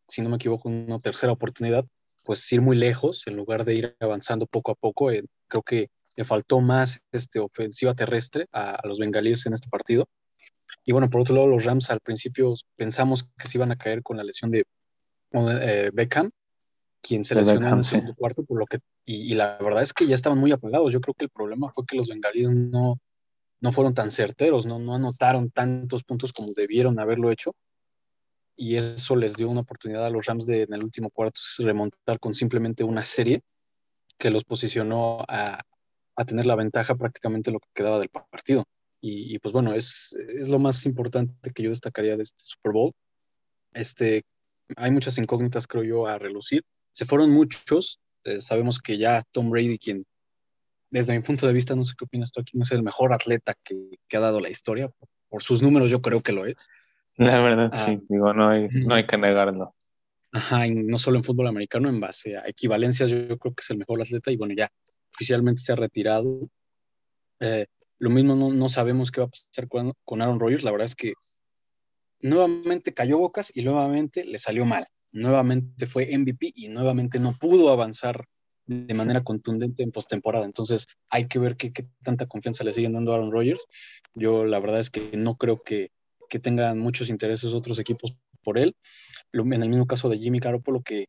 si 0.07 0.21
no 0.21 0.29
me 0.29 0.35
equivoco, 0.35 0.69
una 0.69 0.99
tercera 0.99 1.31
oportunidad, 1.31 1.85
pues 2.23 2.51
ir 2.51 2.61
muy 2.61 2.77
lejos 2.77 3.23
en 3.25 3.35
lugar 3.35 3.65
de 3.65 3.73
ir 3.73 3.95
avanzando 3.99 4.45
poco 4.45 4.71
a 4.71 4.75
poco. 4.75 5.11
Eh, 5.11 5.25
creo 5.47 5.63
que 5.63 5.89
le 6.15 6.23
faltó 6.23 6.59
más 6.59 6.99
este, 7.11 7.39
ofensiva 7.39 7.95
terrestre 7.95 8.45
a, 8.51 8.79
los 8.83 8.99
bengalíes 8.99 9.45
en 9.45 9.53
este 9.53 9.69
partido. 9.69 10.07
Y 10.85 10.91
bueno, 10.91 11.09
por 11.09 11.21
otro 11.21 11.33
lado, 11.33 11.47
los 11.47 11.65
Rams 11.65 11.89
al 11.89 12.01
principio 12.01 12.53
pensamos 12.75 13.23
que 13.23 13.47
se 13.47 13.57
iban 13.57 13.71
a 13.71 13.77
caer 13.77 14.03
con 14.03 14.17
la 14.17 14.23
lesión 14.23 14.51
de, 14.51 14.63
eh, 15.31 15.89
Beckham, 15.93 16.29
quien 17.01 17.23
se 17.23 17.35
lesionó 17.35 17.69
en 17.69 17.77
el 17.79 17.85
segundo 17.85 18.15
cuarto, 18.15 18.43
por 18.43 18.59
lo 18.59 18.65
que, 18.65 18.79
y, 19.05 19.33
la 19.35 19.57
verdad 19.57 19.81
es 19.81 19.93
que 19.93 20.07
ya 20.07 20.15
estaban 20.15 20.39
muy 20.39 20.51
apagados. 20.51 20.91
Yo 20.91 21.01
creo 21.01 21.13
que 21.13 21.25
el 21.25 21.31
problema 21.31 21.71
fue 21.71 21.85
que 21.85 21.95
los 21.95 22.07
bengalíes 22.07 22.51
no, 22.51 22.99
no 23.61 23.71
fueron 23.71 23.93
tan 23.93 24.11
certeros, 24.11 24.65
¿no? 24.65 24.79
no 24.79 24.95
anotaron 24.95 25.49
tantos 25.51 26.03
puntos 26.03 26.33
como 26.33 26.53
debieron 26.53 26.99
haberlo 26.99 27.31
hecho. 27.31 27.55
Y 28.55 28.75
eso 28.75 29.15
les 29.15 29.35
dio 29.35 29.49
una 29.49 29.61
oportunidad 29.61 30.05
a 30.05 30.09
los 30.09 30.25
Rams 30.25 30.45
de 30.45 30.63
en 30.63 30.73
el 30.73 30.83
último 30.83 31.09
cuarto 31.09 31.39
remontar 31.59 32.19
con 32.19 32.33
simplemente 32.33 32.83
una 32.83 33.05
serie 33.05 33.41
que 34.17 34.31
los 34.31 34.43
posicionó 34.43 35.23
a, 35.29 35.61
a 36.17 36.25
tener 36.25 36.45
la 36.45 36.55
ventaja 36.55 36.95
prácticamente 36.95 37.51
lo 37.51 37.59
que 37.59 37.69
quedaba 37.73 37.99
del 37.99 38.09
partido. 38.09 38.65
Y, 39.01 39.39
pues 39.39 39.53
bueno, 39.53 39.73
es, 39.73 40.13
es, 40.27 40.49
lo 40.49 40.59
más 40.59 40.85
importante 40.85 41.53
que 41.53 41.63
yo 41.63 41.69
destacaría 41.69 42.17
de 42.17 42.23
este 42.23 42.43
Super 42.43 42.73
Bowl. 42.73 42.91
Este, 43.73 44.23
hay 44.75 44.91
muchas 44.91 45.17
incógnitas, 45.17 45.67
creo 45.67 45.83
yo, 45.83 46.07
a 46.07 46.17
relucir. 46.17 46.63
Se 46.99 47.05
fueron 47.05 47.31
muchos. 47.31 48.01
Eh, 48.25 48.41
sabemos 48.41 48.81
que 48.81 48.97
ya 48.97 49.23
Tom 49.31 49.49
Brady, 49.49 49.79
quien 49.79 50.05
desde 50.89 51.13
mi 51.13 51.23
punto 51.23 51.47
de 51.47 51.53
vista, 51.53 51.73
no 51.73 51.85
sé 51.85 51.93
qué 51.97 52.03
opinas 52.03 52.29
tú 52.33 52.41
aquí, 52.41 52.57
no 52.57 52.63
es 52.63 52.73
el 52.73 52.83
mejor 52.83 53.13
atleta 53.13 53.55
que, 53.63 53.97
que 54.05 54.17
ha 54.17 54.19
dado 54.19 54.41
la 54.41 54.49
historia. 54.49 54.91
Por, 55.29 55.41
sus 55.41 55.63
números, 55.63 55.89
yo 55.89 56.01
creo 56.01 56.21
que 56.21 56.33
lo 56.33 56.45
es. 56.45 56.67
La 57.15 57.39
verdad, 57.39 57.71
sí, 57.71 57.91
ah, 57.97 58.03
digo, 58.09 58.33
no 58.33 58.49
hay, 58.49 58.67
no 58.67 58.95
hay 58.95 59.07
que 59.07 59.17
negarlo. 59.17 59.73
Ajá, 60.33 60.67
y 60.67 60.71
no 60.71 60.97
solo 60.97 61.15
en 61.15 61.23
fútbol 61.23 61.47
americano, 61.47 61.87
en 61.87 62.01
base 62.01 62.35
a 62.35 62.45
equivalencias, 62.45 63.09
yo, 63.09 63.37
creo 63.37 63.53
que 63.53 63.61
es 63.61 63.69
el 63.69 63.77
mejor 63.77 64.01
atleta 64.01 64.29
y 64.29 64.35
bueno, 64.35 64.53
ya 64.57 64.69
oficialmente 65.15 65.61
se 65.61 65.71
ha 65.71 65.77
retirado. 65.77 66.49
Eh, 67.39 67.67
lo 67.99 68.09
mismo 68.09 68.35
no, 68.35 68.67
sabemos 68.67 69.09
qué 69.09 69.21
va 69.21 69.27
a 69.27 69.29
pasar 69.29 69.69
con, 69.69 69.93
con 70.03 70.21
Aaron 70.21 70.37
Rodgers. 70.37 70.65
La 70.65 70.71
verdad 70.71 70.87
es 70.87 70.95
que 70.95 71.13
nuevamente 72.19 72.93
cayó 72.93 73.19
bocas 73.19 73.53
y 73.55 73.63
nuevamente 73.63 74.25
le 74.25 74.37
salió 74.37 74.65
mal. 74.65 74.89
Nuevamente 75.11 75.87
fue 75.87 76.15
MVP 76.17 76.53
y 76.55 76.69
nuevamente 76.69 77.19
no 77.19 77.33
pudo 77.33 77.71
avanzar 77.71 78.25
de 78.65 78.93
manera 78.93 79.23
contundente 79.23 79.81
en 79.81 79.91
postemporada. 79.91 80.45
Entonces 80.45 80.87
hay 81.09 81.27
que 81.27 81.39
ver 81.39 81.57
qué, 81.57 81.71
tanta 82.03 82.27
confianza 82.27 82.63
le 82.63 82.71
siguen 82.71 82.93
dando 82.93 83.11
a 83.11 83.15
Aaron 83.15 83.31
Rodgers. 83.31 83.65
Yo 84.13 84.45
la 84.45 84.59
verdad 84.59 84.79
es 84.79 84.91
que 84.91 85.17
no 85.17 85.35
creo 85.37 85.63
que, 85.63 85.89
que 86.29 86.39
tengan 86.39 86.77
muchos 86.77 87.09
intereses 87.09 87.53
otros 87.53 87.79
equipos 87.79 88.15
por 88.43 88.59
él. 88.59 88.75
En 89.33 89.63
el 89.63 89.69
mismo 89.69 89.87
caso 89.87 90.09
de 90.09 90.19
Jimmy 90.19 90.39
Garoppolo, 90.39 90.83
que 90.83 91.07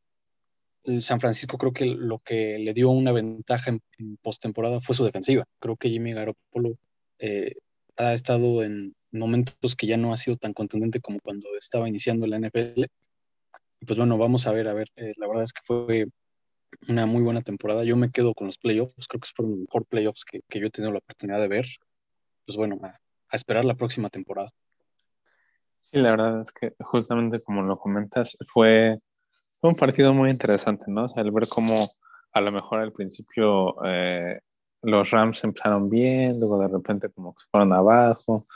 San 1.01 1.21
Francisco 1.21 1.59
creo 1.59 1.73
que 1.73 1.87
lo 1.87 2.19
que 2.19 2.59
le 2.59 2.73
dio 2.73 2.91
una 2.91 3.13
ventaja 3.13 3.71
en, 3.71 4.17
postemporada 4.23 4.81
fue 4.81 4.95
su 4.95 5.05
defensiva. 5.05 5.45
Creo 5.59 5.77
que 5.77 5.91
Jimmy 5.91 6.15
Garoppolo 6.15 6.79
eh, 7.19 7.55
ha 7.97 8.15
estado 8.15 8.63
en 8.63 8.95
momentos 9.13 9.77
que 9.77 9.87
ya 9.87 9.97
no 9.97 10.13
ha 10.13 10.17
sido 10.17 10.37
tan 10.37 10.55
contundente 10.55 11.01
como 11.01 11.19
cuando 11.21 11.49
estaba 11.59 11.89
iniciando 11.89 12.27
la 12.27 12.39
NFL. 12.39 12.85
Pues 13.87 13.99
bueno, 13.99 14.19
vamos 14.19 14.47
a 14.47 14.53
ver, 14.53 14.69
a 14.69 14.75
ver. 14.75 14.89
Eh, 14.97 15.15
la 15.17 15.27
verdad 15.27 15.45
es 15.45 15.53
que 15.53 15.63
fue 15.65 16.07
una 16.89 17.07
muy 17.07 17.23
buena 17.23 17.43
temporada. 17.43 17.85
Yo 17.85 17.97
me 17.97 18.11
quedo 18.11 18.35
con 18.35 18.47
los 18.47 18.59
playoffs. 18.59 19.09
Creo 19.09 19.21
que 19.21 19.29
fueron 19.35 19.53
los 19.53 19.61
mejores 19.61 19.89
playoffs 19.89 20.25
que, 20.25 20.61
yo 20.61 20.67
he 20.67 20.71
tenido 20.71 20.93
la 20.93 20.99
oportunidad 20.99 21.41
de 21.41 21.49
ver. 21.49 21.67
Pues 22.47 22.57
bueno, 22.57 22.79
a, 22.83 22.99
esperar 23.37 23.65
la 23.65 23.75
próxima 23.75 24.09
temporada. 24.09 24.53
Sí, 25.77 25.99
la 25.99 26.11
verdad 26.11 26.41
es 26.43 26.53
que 26.53 26.75
justamente 26.81 27.41
como 27.41 27.63
lo 27.63 27.79
comentas, 27.79 28.37
fue 28.47 28.99
fue 29.61 29.71
un 29.71 29.77
partido 29.77 30.15
muy 30.15 30.31
interesante, 30.31 30.85
¿no? 30.89 31.05
O 31.05 31.33
ver 31.33 31.49
cómo 31.49 31.75
a 32.33 32.41
lo 32.41 32.51
mejor 32.51 32.81
al 32.81 32.93
principio 32.93 33.77
eh, 33.85 34.41
los 34.83 35.11
Rams 35.11 35.45
empezaron 35.45 35.91
bien, 35.91 36.39
luego 36.39 36.59
de 36.59 36.69
repente 36.69 37.11
como 37.11 37.35
que 37.35 37.45
fueron 37.51 37.73
abajo, 37.75 38.47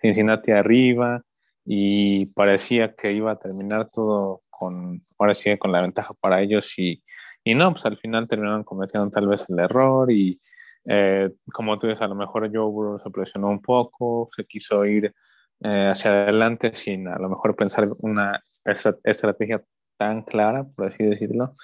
Cincinnati 0.00 0.52
arriba 0.52 1.22
y 1.66 2.26
parecía 2.26 2.94
que 2.94 3.12
iba 3.12 3.32
a 3.32 3.38
terminar 3.38 3.90
todo 3.90 4.42
con, 4.58 5.02
ahora 5.18 5.34
sí, 5.34 5.56
con 5.58 5.72
la 5.72 5.80
ventaja 5.80 6.14
para 6.14 6.40
ellos 6.40 6.78
y, 6.78 7.02
y 7.42 7.54
no, 7.54 7.70
pues 7.72 7.84
al 7.86 7.98
final 7.98 8.28
terminaron 8.28 8.64
cometiendo 8.64 9.10
tal 9.10 9.28
vez 9.28 9.46
el 9.48 9.58
error 9.58 10.10
y 10.10 10.40
eh, 10.86 11.30
como 11.52 11.78
tú 11.78 11.86
dices, 11.86 12.02
a 12.02 12.08
lo 12.08 12.14
mejor 12.14 12.50
Joe 12.52 12.70
Burrow 12.70 12.98
se 12.98 13.10
presionó 13.10 13.48
un 13.48 13.62
poco, 13.62 14.28
se 14.36 14.44
quiso 14.44 14.84
ir 14.84 15.14
eh, 15.62 15.88
hacia 15.90 16.10
adelante 16.10 16.74
sin 16.74 17.08
a 17.08 17.18
lo 17.18 17.28
mejor 17.28 17.56
pensar 17.56 17.88
una 17.98 18.42
estrategia 18.64 19.62
tan 19.96 20.22
clara, 20.22 20.64
por 20.64 20.86
así 20.88 21.04
decirlo, 21.04 21.56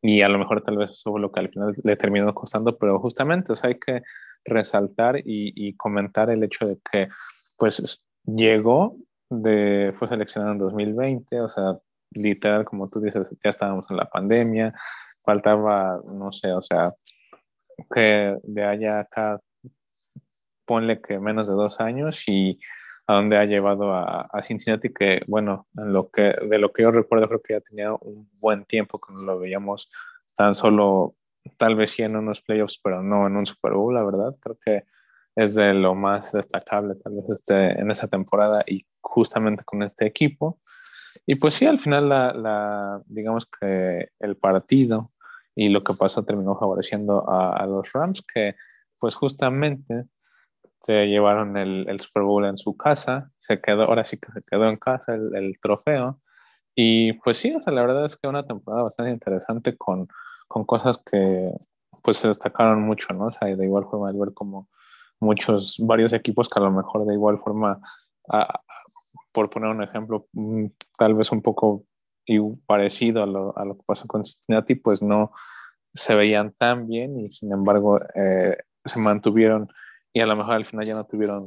y 0.00 0.22
a 0.22 0.28
lo 0.28 0.38
mejor 0.38 0.62
tal 0.62 0.78
vez 0.78 0.90
eso 0.90 1.12
fue 1.12 1.20
lo 1.20 1.30
que 1.30 1.40
al 1.40 1.50
final 1.50 1.74
le 1.82 1.96
terminó 1.96 2.34
costando, 2.34 2.76
pero 2.78 2.98
justamente 2.98 3.52
hay 3.62 3.78
que 3.78 4.02
resaltar 4.44 5.20
y, 5.24 5.76
comentar 5.76 6.30
el 6.30 6.42
hecho 6.42 6.66
de 6.66 6.78
que 6.90 7.08
pues 7.56 8.08
llegó, 8.24 8.96
de, 9.30 9.94
fue 9.96 10.08
seleccionado 10.08 10.52
en 10.52 10.58
2020, 10.58 11.40
o 11.40 11.48
sea, 11.48 11.78
literal, 12.14 12.64
como 12.64 12.88
tú 12.88 13.00
dices, 13.00 13.28
ya 13.42 13.50
estábamos 13.50 13.90
en 13.90 13.96
la 13.96 14.06
pandemia, 14.06 14.74
faltaba, 15.24 16.00
no 16.04 16.32
sé, 16.32 16.52
o 16.52 16.62
sea, 16.62 16.94
que 17.94 18.36
de 18.42 18.64
allá 18.64 19.00
acá, 19.00 19.40
ponle 20.64 21.00
que 21.00 21.18
menos 21.18 21.48
de 21.48 21.54
dos 21.54 21.80
años 21.80 22.22
y 22.28 22.60
a 23.06 23.14
dónde 23.14 23.36
ha 23.36 23.44
llevado 23.44 23.94
a, 23.94 24.28
Cincinnati, 24.42 24.92
que 24.92 25.22
bueno, 25.26 25.66
en 25.76 25.92
lo 25.92 26.08
que, 26.10 26.34
de 26.48 26.58
lo 26.58 26.72
que 26.72 26.82
yo 26.82 26.90
recuerdo 26.90 27.28
creo 27.28 27.42
que 27.42 27.54
ya 27.54 27.60
tenía 27.60 27.92
un 27.92 28.30
buen 28.40 28.64
tiempo 28.64 29.00
que 29.00 29.12
lo 29.24 29.38
veíamos 29.38 29.90
tan 30.36 30.54
solo, 30.54 31.16
tal 31.56 31.74
vez 31.74 31.90
sí 31.90 32.02
en 32.02 32.16
unos 32.16 32.40
playoffs, 32.40 32.80
pero 32.82 33.02
no 33.02 33.26
en 33.26 33.36
un 33.36 33.46
Super 33.46 33.72
Bowl, 33.72 33.94
la 33.94 34.04
verdad, 34.04 34.36
creo 34.40 34.56
que 34.64 34.84
es 35.34 35.54
de 35.54 35.74
lo 35.74 35.94
más 35.94 36.32
destacable 36.32 36.94
tal 36.96 37.14
vez 37.14 37.30
este, 37.30 37.80
en 37.80 37.90
esa 37.90 38.06
temporada 38.06 38.62
y 38.66 38.86
justamente 39.00 39.64
con 39.64 39.82
este 39.82 40.06
equipo. 40.06 40.60
Y 41.26 41.36
pues 41.36 41.54
sí, 41.54 41.66
al 41.66 41.80
final 41.80 42.08
la, 42.08 42.32
la 42.32 43.02
digamos 43.06 43.46
que 43.46 44.08
el 44.18 44.36
partido 44.36 45.12
y 45.54 45.68
lo 45.68 45.84
que 45.84 45.94
pasó 45.94 46.24
terminó 46.24 46.58
favoreciendo 46.58 47.28
a, 47.28 47.56
a 47.56 47.66
los 47.66 47.92
Rams, 47.92 48.22
que 48.22 48.56
pues 48.98 49.14
justamente 49.14 50.06
se 50.80 51.06
llevaron 51.06 51.56
el, 51.56 51.88
el, 51.88 52.00
Super 52.00 52.24
Bowl 52.24 52.44
en 52.44 52.58
su 52.58 52.76
casa, 52.76 53.30
se 53.40 53.60
quedó, 53.60 53.84
ahora 53.84 54.04
sí 54.04 54.18
que 54.18 54.32
se 54.32 54.42
quedó 54.42 54.68
en 54.68 54.76
casa 54.76 55.14
el, 55.14 55.34
el, 55.36 55.58
trofeo. 55.60 56.20
Y 56.74 57.12
pues 57.14 57.36
sí, 57.36 57.54
o 57.54 57.60
sea, 57.62 57.72
la 57.72 57.82
verdad 57.82 58.04
es 58.04 58.16
que 58.16 58.26
una 58.26 58.46
temporada 58.46 58.82
bastante 58.82 59.12
interesante 59.12 59.76
con, 59.76 60.08
con 60.48 60.64
cosas 60.64 61.02
que 61.04 61.52
pues 62.02 62.16
se 62.16 62.28
destacaron 62.28 62.82
mucho, 62.82 63.12
¿no? 63.14 63.26
O 63.26 63.30
sea, 63.30 63.48
de 63.48 63.64
igual 63.64 63.84
forma, 63.84 64.08
al 64.08 64.18
ver 64.18 64.32
como 64.34 64.68
muchos, 65.20 65.76
varios 65.78 66.12
equipos 66.12 66.48
que 66.48 66.58
a 66.58 66.62
lo 66.62 66.70
mejor 66.72 67.06
de 67.06 67.14
igual 67.14 67.38
forma, 67.38 67.80
por 69.32 69.50
poner 69.50 69.70
un 69.70 69.82
ejemplo, 69.82 70.28
mm, 70.32 70.66
tal 70.96 71.14
vez 71.14 71.32
un 71.32 71.42
poco 71.42 71.84
parecido 72.66 73.22
a 73.22 73.26
lo, 73.26 73.56
a 73.58 73.64
lo 73.64 73.76
que 73.76 73.82
pasó 73.84 74.06
con 74.06 74.24
Cincinnati, 74.24 74.76
pues 74.76 75.02
no 75.02 75.32
se 75.92 76.14
veían 76.14 76.52
tan 76.52 76.86
bien 76.86 77.18
y 77.18 77.30
sin 77.30 77.52
embargo 77.52 77.98
eh, 78.14 78.56
se 78.84 78.98
mantuvieron 79.00 79.68
y 80.12 80.20
a 80.20 80.26
lo 80.26 80.36
mejor 80.36 80.54
al 80.54 80.66
final 80.66 80.86
ya 80.86 80.94
no 80.94 81.04
tuvieron 81.04 81.44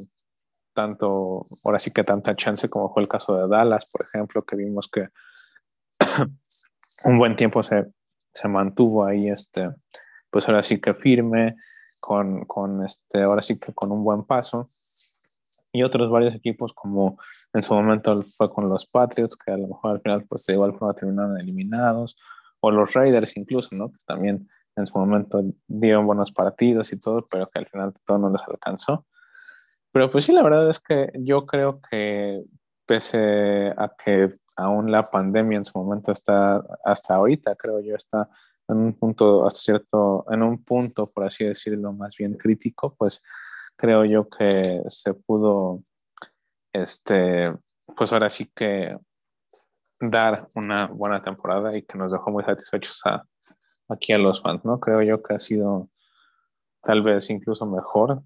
tanto, 0.73 1.47
ahora 1.63 1.79
sí 1.79 1.91
que 1.91 2.03
tanta 2.03 2.35
chance 2.35 2.69
como 2.69 2.93
fue 2.93 3.01
el 3.01 3.07
caso 3.07 3.35
de 3.37 3.47
Dallas, 3.47 3.89
por 3.89 4.05
ejemplo, 4.05 4.43
que 4.43 4.55
vimos 4.55 4.89
que 4.91 5.07
un 7.05 7.17
buen 7.17 7.35
tiempo 7.35 7.63
se, 7.63 7.85
se, 8.33 8.47
mantuvo 8.47 9.05
ahí, 9.05 9.29
este, 9.29 9.69
pues 10.29 10.47
ahora 10.47 10.63
sí 10.63 10.81
que 10.81 10.93
firme, 10.93 11.55
con, 11.99 12.45
con, 12.45 12.85
este, 12.85 13.23
ahora 13.23 13.41
sí 13.41 13.57
que 13.57 13.73
con 13.73 13.91
un 13.91 14.03
buen 14.03 14.25
paso. 14.25 14.69
Y 15.75 15.83
otros 15.83 16.09
varios 16.09 16.33
equipos 16.33 16.73
como 16.73 17.19
en 17.53 17.61
su 17.61 17.73
momento 17.73 18.23
fue 18.37 18.49
con 18.49 18.69
los 18.69 18.85
Patriots, 18.85 19.35
que 19.35 19.51
a 19.51 19.57
lo 19.57 19.67
mejor 19.67 19.91
al 19.91 20.01
final 20.01 20.25
pues 20.25 20.45
de 20.45 20.53
igual 20.53 20.73
forma 20.77 20.93
terminaron 20.93 21.37
eliminados, 21.37 22.15
o 22.61 22.71
los 22.71 22.93
Raiders 22.93 23.35
incluso, 23.35 23.75
¿no? 23.75 23.91
Que 23.91 23.97
también 24.05 24.47
en 24.77 24.87
su 24.87 24.97
momento 24.97 25.43
dieron 25.67 26.05
buenos 26.05 26.31
partidos 26.31 26.91
y 26.93 26.99
todo, 26.99 27.27
pero 27.29 27.49
que 27.49 27.59
al 27.59 27.67
final 27.67 27.93
todo 28.05 28.17
no 28.17 28.29
les 28.29 28.41
alcanzó. 28.47 29.05
Pero 29.91 30.09
pues 30.11 30.25
sí, 30.25 30.31
la 30.31 30.43
verdad 30.43 30.69
es 30.69 30.79
que 30.79 31.11
yo 31.19 31.45
creo 31.45 31.79
que 31.89 32.43
pese 32.85 33.73
a 33.77 33.91
que 33.97 34.29
aún 34.55 34.91
la 34.91 35.03
pandemia 35.03 35.57
en 35.57 35.65
su 35.65 35.77
momento 35.77 36.11
está, 36.11 36.63
hasta 36.83 37.15
ahorita 37.15 37.55
creo 37.55 37.79
yo, 37.81 37.95
está 37.95 38.29
en 38.67 38.77
un 38.77 38.93
punto, 38.93 39.45
hasta 39.45 39.59
cierto, 39.59 40.25
en 40.29 40.41
un 40.43 40.63
punto, 40.63 41.09
por 41.11 41.25
así 41.25 41.45
decirlo, 41.45 41.93
más 41.93 42.15
bien 42.17 42.35
crítico, 42.35 42.95
pues 42.97 43.21
creo 43.75 44.05
yo 44.05 44.29
que 44.29 44.81
se 44.87 45.13
pudo, 45.13 45.83
este, 46.73 47.53
pues 47.95 48.13
ahora 48.13 48.29
sí 48.29 48.49
que 48.53 48.97
dar 49.99 50.47
una 50.55 50.87
buena 50.87 51.21
temporada 51.21 51.75
y 51.75 51.83
que 51.83 51.97
nos 51.97 52.11
dejó 52.11 52.31
muy 52.31 52.43
satisfechos 52.43 53.01
a, 53.05 53.23
aquí 53.89 54.13
a 54.13 54.17
los 54.17 54.41
fans, 54.41 54.63
¿no? 54.65 54.79
Creo 54.79 55.01
yo 55.01 55.21
que 55.21 55.35
ha 55.35 55.39
sido 55.39 55.89
tal 56.81 57.01
vez 57.01 57.29
incluso 57.29 57.65
mejor. 57.65 58.23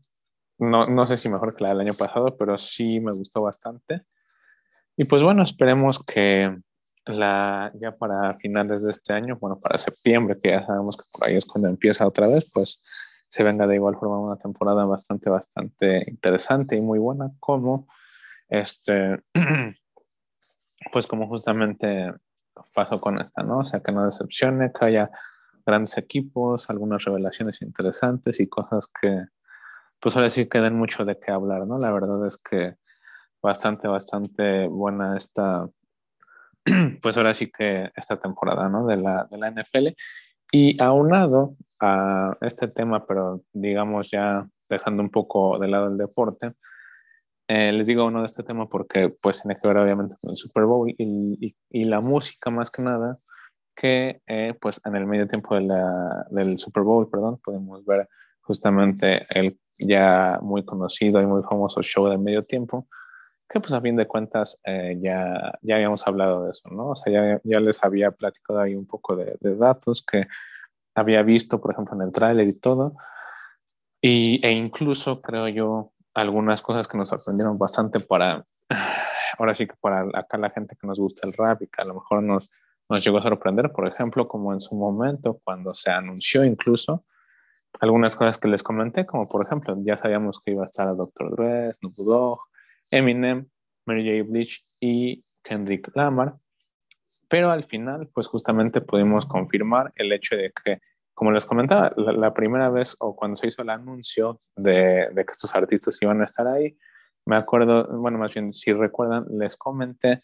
No, 0.58 0.88
no 0.88 1.08
sé 1.08 1.18
si 1.18 1.30
mejor 1.30 1.56
que 1.56 1.64
la 1.64 1.70
del 1.70 1.82
año 1.82 1.94
pasado, 1.94 2.36
pero 2.38 2.58
sí 2.58 3.00
me 3.00 3.12
gustó 3.12 3.42
bastante. 3.42 4.02
Y 4.98 5.06
pues 5.06 5.24
bueno, 5.24 5.44
esperemos 5.44 6.04
que 6.04 6.58
la, 7.06 7.72
ya 7.80 7.96
para 7.96 8.36
finales 8.36 8.84
de 8.84 8.92
este 8.92 9.14
año, 9.14 9.38
bueno, 9.40 9.60
para 9.60 9.78
septiembre, 9.78 10.38
que 10.42 10.50
ya 10.50 10.66
sabemos 10.66 10.98
que 10.98 11.04
por 11.12 11.28
ahí 11.28 11.38
es 11.38 11.46
cuando 11.46 11.70
empieza 11.70 12.06
otra 12.06 12.28
vez, 12.28 12.52
pues 12.54 12.84
se 13.30 13.44
venga 13.44 13.68
de 13.68 13.76
igual 13.76 13.96
forma 13.96 14.20
una 14.20 14.38
temporada 14.38 14.86
bastante, 14.86 15.30
bastante 15.30 16.04
interesante 16.08 16.76
y 16.76 16.82
muy 16.82 17.00
buena, 17.00 17.32
como 17.40 17.88
este, 18.50 19.22
pues 20.92 21.08
como 21.08 21.28
justamente 21.28 22.12
pasó 22.74 23.00
con 23.00 23.20
esta, 23.22 23.44
¿no? 23.44 23.60
O 23.60 23.66
sea, 23.66 23.82
que 23.82 23.92
no 23.92 24.06
decepcione, 24.06 24.72
que 24.72 24.86
haya 24.86 25.12
grandes 25.66 25.98
equipos, 25.98 26.70
algunas 26.70 27.04
revelaciones 27.04 27.62
interesantes 27.62 28.40
y 28.40 28.48
cosas 28.48 28.92
que, 29.00 29.26
pues 30.00 30.16
ahora 30.16 30.30
sí 30.30 30.50
queden 30.50 30.76
mucho 30.76 31.06
de 31.06 31.20
qué 31.20 31.32
hablar, 31.32 31.68
¿no? 31.68 31.78
La 31.78 31.92
verdad 31.92 32.26
es 32.26 32.38
que 32.38 32.76
bastante, 33.42 33.88
bastante 33.88 34.68
buena 34.68 35.16
esta, 35.16 35.68
pues 37.02 37.18
ahora 37.18 37.34
sí 37.34 37.52
que 37.52 37.92
esta 37.96 38.18
temporada, 38.20 38.70
¿no? 38.70 38.88
De 38.88 38.98
la, 38.98 39.28
de 39.30 39.38
la 39.38 39.52
NFL. 39.52 39.90
Y 40.52 40.82
aunado 40.82 41.56
a 41.80 42.36
este 42.42 42.68
tema, 42.68 43.06
pero 43.06 43.42
digamos 43.54 44.10
ya 44.12 44.48
dejando 44.70 45.04
un 45.04 45.10
poco 45.10 45.60
de 45.60 45.68
lado 45.68 45.88
el 45.88 45.98
deporte, 45.98 46.54
eh, 47.48 47.72
les 47.72 47.88
digo 47.88 48.06
uno 48.06 48.20
de 48.20 48.28
este 48.28 48.44
tema 48.44 48.70
porque 48.70 49.10
pues 49.10 49.42
tiene 49.42 49.60
que 49.60 49.68
ver 49.68 49.78
obviamente 49.78 50.16
con 50.22 50.32
el 50.32 50.38
Super 50.38 50.66
Bowl 50.66 50.88
y, 50.88 51.56
y, 51.72 51.84
la 51.86 52.00
música 52.00 52.52
más 52.52 52.70
que 52.70 52.84
nada, 52.84 53.18
que 53.76 54.22
eh, 54.28 54.54
pues 54.62 54.80
en 54.86 54.96
el 54.96 55.08
medio 55.08 55.28
tiempo 55.28 55.56
de 55.56 55.62
la, 55.62 56.28
del 56.30 56.60
Super 56.60 56.84
Bowl, 56.84 57.10
perdón, 57.10 57.40
podemos 57.44 57.84
ver 57.86 58.08
justamente 58.42 59.26
el 59.32 59.58
ya 59.80 60.38
muy 60.42 60.64
conocido 60.64 61.22
y 61.22 61.26
muy 61.26 61.42
famoso 61.42 61.82
show 61.82 62.08
de 62.08 62.18
medio 62.18 62.44
tiempo, 62.44 62.88
que 63.50 63.60
pues 63.60 63.74
a 63.74 63.82
fin 63.82 63.96
de 63.96 64.08
cuentas 64.08 64.62
eh, 64.64 64.98
ya, 65.02 65.58
ya 65.62 65.76
habíamos 65.76 66.06
hablado 66.08 66.46
de 66.46 66.52
eso, 66.52 66.70
¿no? 66.70 66.90
O 66.90 66.96
sea, 66.96 67.12
ya, 67.12 67.42
ya 67.44 67.60
les 67.60 67.84
había 67.84 68.12
platicado 68.12 68.60
ahí 68.60 68.76
un 68.76 68.86
poco 68.86 69.16
de, 69.16 69.38
de, 69.40 69.56
datos 69.56 70.04
que 70.04 70.28
había 70.94 71.24
visto, 71.24 71.60
por 71.60 71.74
ejemplo, 71.74 71.96
en 71.96 72.04
el 72.04 72.12
tráiler 72.12 72.48
y 72.48 72.54
todo, 72.54 72.96
y, 74.02 74.40
e 74.46 74.52
incluso 74.52 75.20
creo 75.22 75.48
yo 75.48 75.92
algunas 76.14 76.62
cosas 76.62 76.88
que 76.88 76.98
nos 76.98 77.10
sorprendieron 77.10 77.58
bastante 77.58 78.00
para, 78.00 78.46
ahora 79.40 79.56
sí 79.56 79.66
que 79.66 79.76
para 79.82 80.06
acá 80.14 80.38
la 80.38 80.52
gente 80.52 80.76
que 80.80 80.86
nos 80.86 81.00
gusta 81.00 81.28
el 81.28 81.34
rap 81.34 81.64
y 81.64 81.68
que 81.68 81.82
a 81.82 81.86
lo 81.86 81.96
mejor 81.96 82.22
nos, 82.22 82.52
nos 82.88 83.04
llegó 83.04 83.18
a 83.18 83.24
sorprender, 83.24 83.72
por 83.72 83.88
ejemplo, 83.88 84.28
como 84.28 84.54
en 84.54 84.60
su 84.60 84.76
momento, 84.76 85.40
cuando 85.44 85.74
se 85.74 85.90
anunció 85.90 86.46
incluso, 86.46 87.04
algunas 87.80 88.16
cosas 88.16 88.38
que 88.38 88.48
les 88.48 88.62
comenté, 88.62 89.06
como 89.06 89.28
por 89.28 89.44
ejemplo, 89.44 89.76
ya 89.80 89.98
sabíamos 89.98 90.40
que 90.40 90.52
iba 90.52 90.64
a 90.64 90.66
estar 90.66 90.88
a 90.88 90.94
Dr. 90.94 91.32
Dre, 91.36 91.74
Snoop 91.74 91.96
Dogg, 91.96 92.40
Eminem, 92.92 93.48
Mary 93.86 94.04
J. 94.04 94.32
Blige 94.32 94.62
y 94.80 95.24
Kendrick 95.44 95.96
Lamar, 95.96 96.36
pero 97.28 97.52
al 97.52 97.64
final, 97.66 98.10
pues 98.14 98.28
justamente 98.28 98.82
pudimos 98.82 99.26
confirmar 99.26 99.94
el 99.96 100.12
hecho 100.12 100.36
de 100.36 100.52
que, 100.52 100.82
como 101.14 101.32
les 101.32 101.46
comentaba, 101.46 101.94
la, 101.96 102.34
primera 102.34 102.70
vez 102.70 102.96
o 103.00 103.16
cuando 103.16 103.36
se 103.36 103.48
hizo 103.48 103.62
el 103.62 103.70
anuncio 103.70 104.40
de, 104.56 105.10
de, 105.14 105.26
que 105.26 105.32
estos 105.32 105.56
artistas 105.56 105.98
iban 106.02 106.22
a 106.22 106.26
estar 106.26 106.48
ahí, 106.48 106.78
me 107.26 107.36
acuerdo, 107.36 107.88
bueno, 108.00 108.18
más 108.18 108.34
bien, 108.34 108.52
si 108.52 108.74
recuerdan, 108.74 109.26
les 109.30 109.56
comenté 109.56 110.22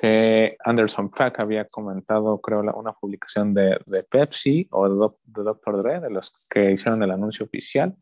que 0.00 0.56
Anderson 0.64 1.10
Pack 1.10 1.40
había 1.40 1.64
comentado, 1.64 2.40
creo, 2.40 2.60
una 2.60 2.92
publicación 2.92 3.54
de, 3.54 3.80
de 3.86 4.02
Pepsi 4.04 4.68
o 4.70 4.88
de, 4.88 5.14
de 5.24 5.42
Dr. 5.42 5.82
Dre, 5.82 6.00
de 6.00 6.10
los 6.10 6.46
que 6.48 6.72
hicieron 6.72 7.02
el 7.02 7.10
anuncio 7.10 7.46
oficial, 7.46 7.96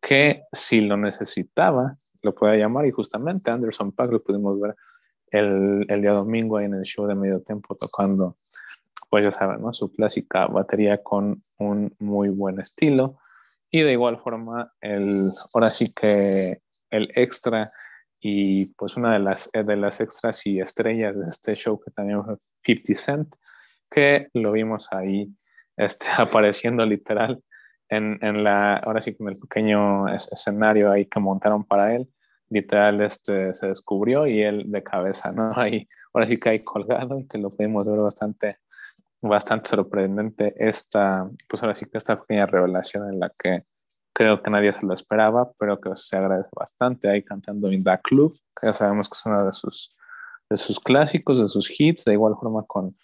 que 0.00 0.44
si 0.52 0.82
lo 0.82 0.96
necesitaba, 0.96 1.96
lo 2.22 2.34
podía 2.34 2.56
llamar 2.56 2.86
y 2.86 2.90
justamente 2.90 3.50
Anderson 3.50 3.92
Pack 3.92 4.12
lo 4.12 4.22
pudimos 4.22 4.60
ver 4.60 4.74
el, 5.30 5.84
el, 5.88 6.00
día 6.00 6.12
domingo 6.12 6.60
en 6.60 6.74
el 6.74 6.82
show 6.82 7.06
de 7.06 7.14
medio 7.14 7.40
tiempo 7.40 7.74
tocando, 7.74 8.36
pues 9.10 9.24
ya 9.24 9.32
saben, 9.32 9.62
¿no? 9.62 9.72
Su 9.72 9.92
clásica 9.92 10.46
batería 10.46 11.02
con 11.02 11.42
un 11.58 11.94
muy 11.98 12.28
buen 12.28 12.60
estilo 12.60 13.18
y 13.70 13.82
de 13.82 13.92
igual 13.92 14.20
forma 14.20 14.72
el, 14.80 15.30
ahora 15.54 15.72
sí 15.72 15.92
que 15.92 16.60
el 16.90 17.10
extra 17.14 17.72
y 18.20 18.66
pues 18.74 18.96
una 18.96 19.14
de 19.14 19.18
las, 19.18 19.50
eh, 19.52 19.64
de 19.64 19.76
las 19.76 20.00
extras 20.00 20.46
y 20.46 20.60
estrellas 20.60 21.18
de 21.18 21.28
este 21.28 21.54
show 21.56 21.80
que 21.80 21.90
también 21.90 22.22
fue 22.22 22.36
50 22.64 22.94
Cent, 22.94 23.34
que 23.90 24.28
lo 24.34 24.52
vimos 24.52 24.86
ahí 24.92 25.28
este, 25.76 26.06
apareciendo 26.18 26.84
literal 26.84 27.42
en, 27.92 28.18
en, 28.22 28.42
la, 28.42 28.76
ahora 28.76 29.02
sí 29.02 29.14
en 29.18 29.28
el 29.28 29.36
pequeño 29.36 30.08
escenario 30.08 30.90
ahí 30.90 31.04
que 31.04 31.20
montaron 31.20 31.62
para 31.62 31.94
él, 31.94 32.08
literal 32.48 33.02
este, 33.02 33.52
se 33.52 33.66
descubrió 33.68 34.26
y 34.26 34.42
él 34.42 34.64
de 34.70 34.82
cabeza, 34.82 35.30
¿no? 35.30 35.52
Ahí, 35.56 35.86
ahora 36.12 36.26
sí 36.26 36.38
que 36.38 36.50
hay 36.50 36.64
colgado 36.64 37.18
y 37.18 37.26
que 37.26 37.38
lo 37.38 37.50
pudimos 37.50 37.86
ver 37.88 37.98
bastante, 37.98 38.58
bastante 39.20 39.68
sorprendente 39.68 40.54
esta, 40.56 41.28
pues 41.48 41.62
ahora 41.62 41.74
sí 41.74 41.86
que 41.86 41.98
esta 41.98 42.18
pequeña 42.18 42.46
revelación 42.46 43.08
en 43.10 43.20
la 43.20 43.30
que 43.38 43.64
creo 44.14 44.42
que 44.42 44.50
nadie 44.50 44.72
se 44.72 44.86
lo 44.86 44.94
esperaba, 44.94 45.52
pero 45.58 45.80
que 45.80 45.90
se 45.94 46.16
agradece 46.16 46.50
bastante 46.54 47.10
ahí 47.10 47.22
cantando 47.22 47.70
In 47.70 47.84
That 47.84 48.00
Club, 48.02 48.38
que 48.58 48.68
ya 48.68 48.74
sabemos 48.74 49.08
que 49.08 49.16
es 49.16 49.26
uno 49.26 49.44
de 49.44 49.52
sus, 49.52 49.94
de 50.48 50.56
sus 50.56 50.80
clásicos, 50.80 51.40
de 51.40 51.48
sus 51.48 51.70
hits, 51.78 52.04
de 52.04 52.12
igual 52.12 52.34
forma 52.40 52.64
con, 52.66 52.96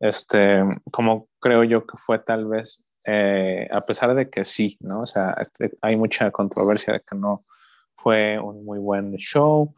este, 0.00 0.62
como 0.92 1.28
creo 1.40 1.64
yo 1.64 1.86
que 1.86 1.96
fue 1.98 2.18
tal 2.18 2.46
vez, 2.46 2.84
eh, 3.06 3.68
a 3.70 3.80
pesar 3.82 4.14
de 4.14 4.28
que 4.28 4.44
sí, 4.44 4.76
¿no? 4.80 5.02
O 5.02 5.06
sea, 5.06 5.36
este, 5.40 5.70
hay 5.80 5.96
mucha 5.96 6.30
controversia 6.30 6.94
de 6.94 7.00
que 7.00 7.16
no 7.16 7.44
fue 7.96 8.38
un 8.38 8.64
muy 8.64 8.78
buen 8.78 9.16
show, 9.16 9.74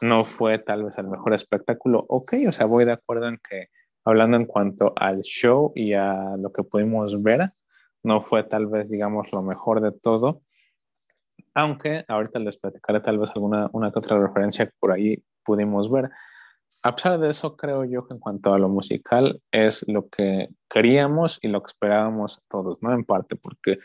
no 0.00 0.24
fue 0.24 0.58
tal 0.58 0.84
vez 0.84 0.96
el 0.98 1.08
mejor 1.08 1.34
espectáculo, 1.34 2.04
ok, 2.08 2.34
o 2.48 2.52
sea, 2.52 2.66
voy 2.66 2.84
de 2.84 2.92
acuerdo 2.92 3.28
en 3.28 3.38
que 3.38 3.68
hablando 4.04 4.36
en 4.36 4.46
cuanto 4.46 4.92
al 4.96 5.22
show 5.22 5.72
y 5.74 5.92
a 5.92 6.36
lo 6.38 6.52
que 6.52 6.64
pudimos 6.64 7.22
ver, 7.22 7.50
no 8.02 8.20
fue 8.20 8.42
tal 8.42 8.66
vez, 8.66 8.90
digamos, 8.90 9.32
lo 9.32 9.42
mejor 9.42 9.80
de 9.80 9.92
todo, 9.92 10.42
aunque 11.54 12.04
ahorita 12.08 12.38
les 12.38 12.56
platicaré 12.56 13.00
tal 13.00 13.18
vez 13.18 13.30
alguna 13.34 13.68
una 13.72 13.92
que 13.92 13.98
otra 13.98 14.18
referencia 14.18 14.66
que 14.66 14.72
por 14.80 14.92
ahí 14.92 15.22
pudimos 15.44 15.90
ver. 15.90 16.10
A 16.82 16.94
pesar 16.94 17.18
de 17.18 17.30
eso, 17.30 17.56
creo 17.56 17.84
yo 17.84 18.06
que 18.06 18.14
en 18.14 18.20
cuanto 18.20 18.52
a 18.52 18.58
lo 18.58 18.68
musical 18.68 19.40
es 19.50 19.86
lo 19.88 20.08
que 20.08 20.48
queríamos 20.68 21.38
y 21.42 21.48
lo 21.48 21.62
que 21.62 21.68
esperábamos 21.68 22.42
todos, 22.48 22.82
¿no? 22.82 22.92
En 22.92 23.04
parte, 23.04 23.36
porque 23.36 23.78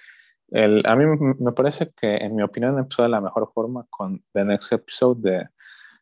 el, 0.49 0.81
a 0.85 0.95
mí 0.95 1.05
me 1.39 1.51
parece 1.51 1.91
que, 1.95 2.15
en 2.17 2.35
mi 2.35 2.43
opinión, 2.43 2.77
empezó 2.77 3.03
de 3.03 3.09
la 3.09 3.21
mejor 3.21 3.51
forma 3.53 3.85
con 3.89 4.23
The 4.33 4.45
Next 4.45 4.71
Episode 4.73 5.49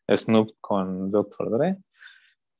de 0.07 0.17
Snoop 0.17 0.55
con 0.61 1.09
Dr. 1.09 1.49
Dre. 1.51 1.77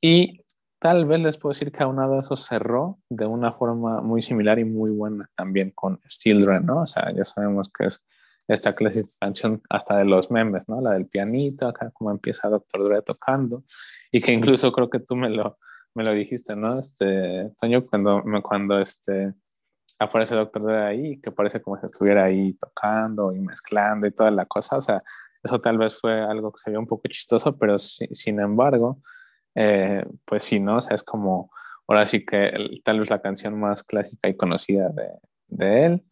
Y 0.01 0.45
Tal 0.85 1.05
vez 1.05 1.19
les 1.19 1.37
puedo 1.39 1.53
decir 1.53 1.71
que 1.71 1.81
aunado 1.81 2.15
a 2.15 2.19
eso 2.19 2.35
cerró 2.35 2.99
de 3.09 3.25
una 3.25 3.51
forma 3.53 4.01
muy 4.01 4.21
similar 4.21 4.59
y 4.59 4.65
muy 4.65 4.91
buena 4.91 5.27
también 5.35 5.71
con 5.71 5.99
Dre, 6.23 6.59
¿no? 6.59 6.81
O 6.81 6.87
sea, 6.87 7.11
ya 7.11 7.25
sabemos 7.25 7.71
que 7.71 7.87
es 7.87 8.05
esta 8.47 8.75
clásica 8.75 9.07
canción 9.19 9.63
hasta 9.67 9.97
de 9.97 10.05
los 10.05 10.29
memes, 10.29 10.69
¿no? 10.69 10.81
La 10.81 10.91
del 10.91 11.07
pianito, 11.07 11.67
acá 11.67 11.89
como 11.89 12.11
empieza 12.11 12.49
Doctor 12.49 12.83
Dre 12.83 13.01
tocando 13.01 13.63
y 14.11 14.21
que 14.21 14.31
incluso 14.31 14.71
creo 14.71 14.89
que 14.89 14.99
tú 14.99 15.15
me 15.15 15.29
lo, 15.29 15.57
me 15.93 16.03
lo 16.03 16.13
dijiste, 16.13 16.55
¿no? 16.55 16.79
Este, 16.79 17.51
Toño, 17.59 17.85
cuando, 17.85 18.23
cuando 18.43 18.79
este, 18.79 19.33
aparece 19.99 20.35
Doctor 20.35 20.63
Dre 20.63 20.83
ahí, 20.83 21.21
que 21.21 21.31
parece 21.31 21.61
como 21.61 21.79
si 21.79 21.85
estuviera 21.85 22.25
ahí 22.25 22.53
tocando 22.53 23.33
y 23.33 23.39
mezclando 23.39 24.07
y 24.07 24.11
toda 24.11 24.31
la 24.31 24.45
cosa, 24.45 24.77
o 24.77 24.81
sea, 24.81 25.01
eso 25.43 25.61
tal 25.61 25.77
vez 25.77 25.99
fue 25.99 26.21
algo 26.21 26.51
que 26.51 26.57
se 26.57 26.71
vio 26.71 26.79
un 26.79 26.87
poco 26.87 27.07
chistoso, 27.07 27.57
pero 27.57 27.77
sin 27.77 28.39
embargo, 28.39 28.99
eh, 29.53 30.05
pues 30.25 30.43
sí, 30.43 30.59
¿no? 30.59 30.77
O 30.77 30.81
sea, 30.81 30.95
es 30.95 31.03
como, 31.03 31.51
ahora 31.87 32.07
sí 32.07 32.25
que 32.25 32.51
tal 32.83 32.99
vez 32.99 33.09
la 33.09 33.21
canción 33.21 33.59
más 33.59 33.83
clásica 33.83 34.27
y 34.27 34.35
conocida 34.35 34.89
de, 34.89 35.09
de 35.47 35.85
él. 35.85 36.03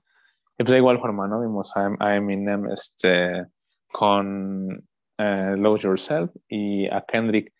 Y 0.58 0.64
pues 0.64 0.72
de 0.72 0.78
igual 0.78 1.00
forma, 1.00 1.28
¿no? 1.28 1.42
Vimos 1.42 1.72
a, 1.76 2.16
Eminem 2.16 2.70
este, 2.72 3.48
con 3.92 4.88
eh, 5.18 5.56
Lose 5.58 5.84
Yourself 5.84 6.32
y 6.48 6.88
a 6.88 7.02
Kendrick. 7.02 7.53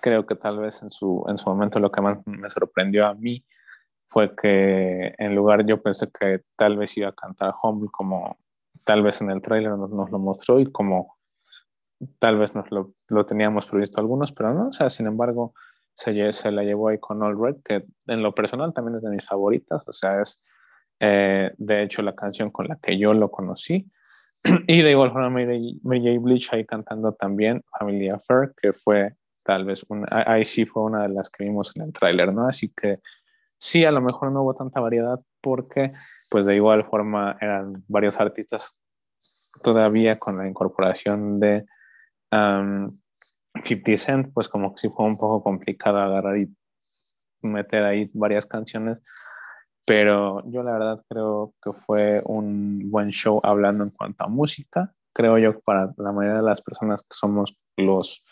Creo 0.00 0.26
que 0.26 0.34
tal 0.34 0.58
vez 0.58 0.82
en 0.82 0.90
su, 0.90 1.24
en 1.28 1.38
su 1.38 1.48
momento 1.48 1.78
lo 1.78 1.90
que 1.90 2.00
más 2.00 2.18
me 2.26 2.50
sorprendió 2.50 3.06
a 3.06 3.14
mí 3.14 3.44
fue 4.08 4.34
que 4.34 5.14
en 5.18 5.34
lugar 5.34 5.64
yo 5.66 5.82
pensé 5.82 6.08
que 6.10 6.42
tal 6.56 6.76
vez 6.76 6.96
iba 6.96 7.08
a 7.08 7.14
cantar 7.14 7.54
Humble 7.62 7.88
como 7.92 8.38
tal 8.84 9.02
vez 9.02 9.20
en 9.20 9.30
el 9.30 9.40
trailer 9.40 9.72
nos, 9.72 9.90
nos 9.90 10.10
lo 10.10 10.18
mostró 10.18 10.58
y 10.58 10.70
como 10.70 11.16
tal 12.18 12.38
vez 12.38 12.54
nos 12.54 12.70
lo, 12.70 12.94
lo, 13.08 13.26
teníamos 13.26 13.66
previsto 13.66 14.00
algunos, 14.00 14.32
pero 14.32 14.54
no, 14.54 14.68
o 14.68 14.72
sea, 14.72 14.88
sin 14.88 15.06
embargo, 15.06 15.54
se, 15.94 16.32
se 16.32 16.50
la 16.50 16.64
llevó 16.64 16.88
ahí 16.88 16.98
con 16.98 17.22
All 17.22 17.38
Red, 17.38 17.56
que 17.62 17.84
en 18.06 18.22
lo 18.22 18.34
personal 18.34 18.72
también 18.72 18.96
es 18.96 19.02
de 19.02 19.10
mis 19.10 19.26
favoritas, 19.26 19.82
o 19.86 19.92
sea, 19.92 20.22
es 20.22 20.42
eh, 20.98 21.52
de 21.56 21.82
hecho 21.82 22.02
la 22.02 22.14
canción 22.14 22.50
con 22.50 22.68
la 22.68 22.76
que 22.76 22.98
yo 22.98 23.12
lo 23.14 23.30
conocí. 23.30 23.90
y 24.66 24.82
de 24.82 24.90
igual 24.90 25.12
forma, 25.12 25.30
Mary, 25.30 25.80
J. 25.82 26.20
Bleach 26.20 26.52
ahí 26.52 26.64
cantando 26.64 27.12
también 27.12 27.62
Familia 27.78 28.18
Fair, 28.18 28.54
que 28.60 28.72
fue 28.72 29.14
tal 29.50 29.64
vez, 29.64 29.84
ahí 30.12 30.44
sí 30.44 30.64
fue 30.64 30.84
una 30.84 31.02
de 31.02 31.08
las 31.08 31.28
que 31.28 31.42
vimos 31.42 31.76
en 31.76 31.86
el 31.86 31.92
tráiler, 31.92 32.32
¿no? 32.32 32.46
Así 32.46 32.72
que 32.72 33.00
sí, 33.58 33.84
a 33.84 33.90
lo 33.90 34.00
mejor 34.00 34.30
no 34.30 34.42
hubo 34.42 34.54
tanta 34.54 34.78
variedad 34.78 35.18
porque, 35.40 35.92
pues 36.30 36.46
de 36.46 36.54
igual 36.54 36.84
forma, 36.84 37.36
eran 37.40 37.82
varios 37.88 38.20
artistas 38.20 38.80
todavía 39.60 40.20
con 40.20 40.36
la 40.36 40.46
incorporación 40.46 41.40
de 41.40 41.66
50 42.30 43.96
Cent, 43.96 44.32
pues 44.32 44.48
como 44.48 44.72
que 44.72 44.82
sí 44.82 44.88
fue 44.88 45.04
un 45.04 45.18
poco 45.18 45.42
complicado 45.42 45.98
agarrar 45.98 46.38
y 46.38 46.54
meter 47.42 47.82
ahí 47.82 48.08
varias 48.14 48.46
canciones, 48.46 49.02
pero 49.84 50.48
yo 50.48 50.62
la 50.62 50.74
verdad 50.74 51.04
creo 51.08 51.54
que 51.60 51.72
fue 51.72 52.22
un 52.24 52.88
buen 52.88 53.10
show 53.10 53.40
hablando 53.42 53.82
en 53.82 53.90
cuanto 53.90 54.22
a 54.22 54.28
música. 54.28 54.94
Creo 55.12 55.38
yo 55.38 55.58
para 55.58 55.92
la 55.96 56.12
mayoría 56.12 56.36
de 56.36 56.46
las 56.46 56.62
personas 56.62 57.02
que 57.02 57.16
somos 57.16 57.56
los, 57.76 58.24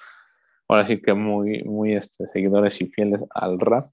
ahora 0.68 0.86
sí 0.86 1.00
que 1.00 1.14
muy, 1.14 1.62
muy 1.64 1.94
este, 1.94 2.26
seguidores 2.28 2.80
y 2.80 2.86
fieles 2.88 3.24
al 3.34 3.58
rap, 3.58 3.88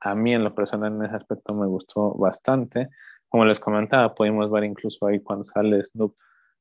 a 0.00 0.14
mí 0.14 0.34
en 0.34 0.44
lo 0.44 0.54
personal 0.54 0.94
en 0.94 1.04
ese 1.04 1.16
aspecto 1.16 1.54
me 1.54 1.66
gustó 1.66 2.12
bastante. 2.14 2.88
Como 3.28 3.44
les 3.44 3.60
comentaba, 3.60 4.14
pudimos 4.14 4.50
ver 4.50 4.64
incluso 4.64 5.06
ahí 5.06 5.20
cuando 5.20 5.44
sale 5.44 5.84
Snoop 5.84 6.14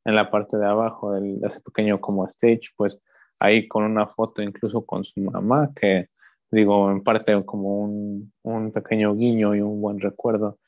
en 0.05 0.15
la 0.15 0.29
parte 0.29 0.57
de 0.57 0.65
abajo 0.65 1.13
de 1.13 1.39
ese 1.43 1.61
pequeño 1.61 1.99
como 1.99 2.27
stage, 2.27 2.69
pues 2.77 2.99
ahí 3.39 3.67
con 3.67 3.83
una 3.83 4.07
foto 4.07 4.41
incluso 4.41 4.85
con 4.85 5.03
su 5.03 5.19
mamá, 5.19 5.71
que 5.75 6.09
digo, 6.51 6.89
en 6.89 7.03
parte 7.03 7.43
como 7.43 7.79
un, 7.81 8.31
un 8.43 8.71
pequeño 8.71 9.15
guiño 9.15 9.55
y 9.55 9.61
un 9.61 9.81
buen 9.81 9.99
recuerdo. 9.99 10.59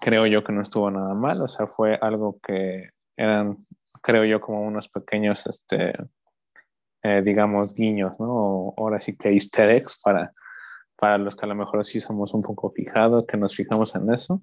Creo 0.00 0.26
yo 0.26 0.44
que 0.44 0.52
no 0.52 0.62
estuvo 0.62 0.90
nada 0.90 1.14
mal, 1.14 1.40
o 1.40 1.48
sea, 1.48 1.66
fue 1.66 1.98
algo 2.00 2.38
que 2.42 2.90
eran, 3.16 3.66
creo 4.02 4.24
yo, 4.24 4.40
como 4.40 4.62
unos 4.62 4.88
pequeños, 4.88 5.46
este, 5.46 5.94
eh, 7.02 7.22
digamos, 7.24 7.74
guiños, 7.74 8.18
¿no? 8.18 8.74
ahora 8.76 9.00
sí 9.00 9.16
que 9.16 9.30
easter 9.30 9.70
eggs 9.70 10.00
para, 10.02 10.32
para 10.96 11.18
los 11.18 11.36
que 11.36 11.46
a 11.46 11.48
lo 11.48 11.54
mejor 11.54 11.84
sí 11.84 12.00
somos 12.00 12.34
un 12.34 12.42
poco 12.42 12.70
fijados, 12.70 13.26
que 13.26 13.36
nos 13.36 13.54
fijamos 13.54 13.94
en 13.94 14.12
eso. 14.12 14.42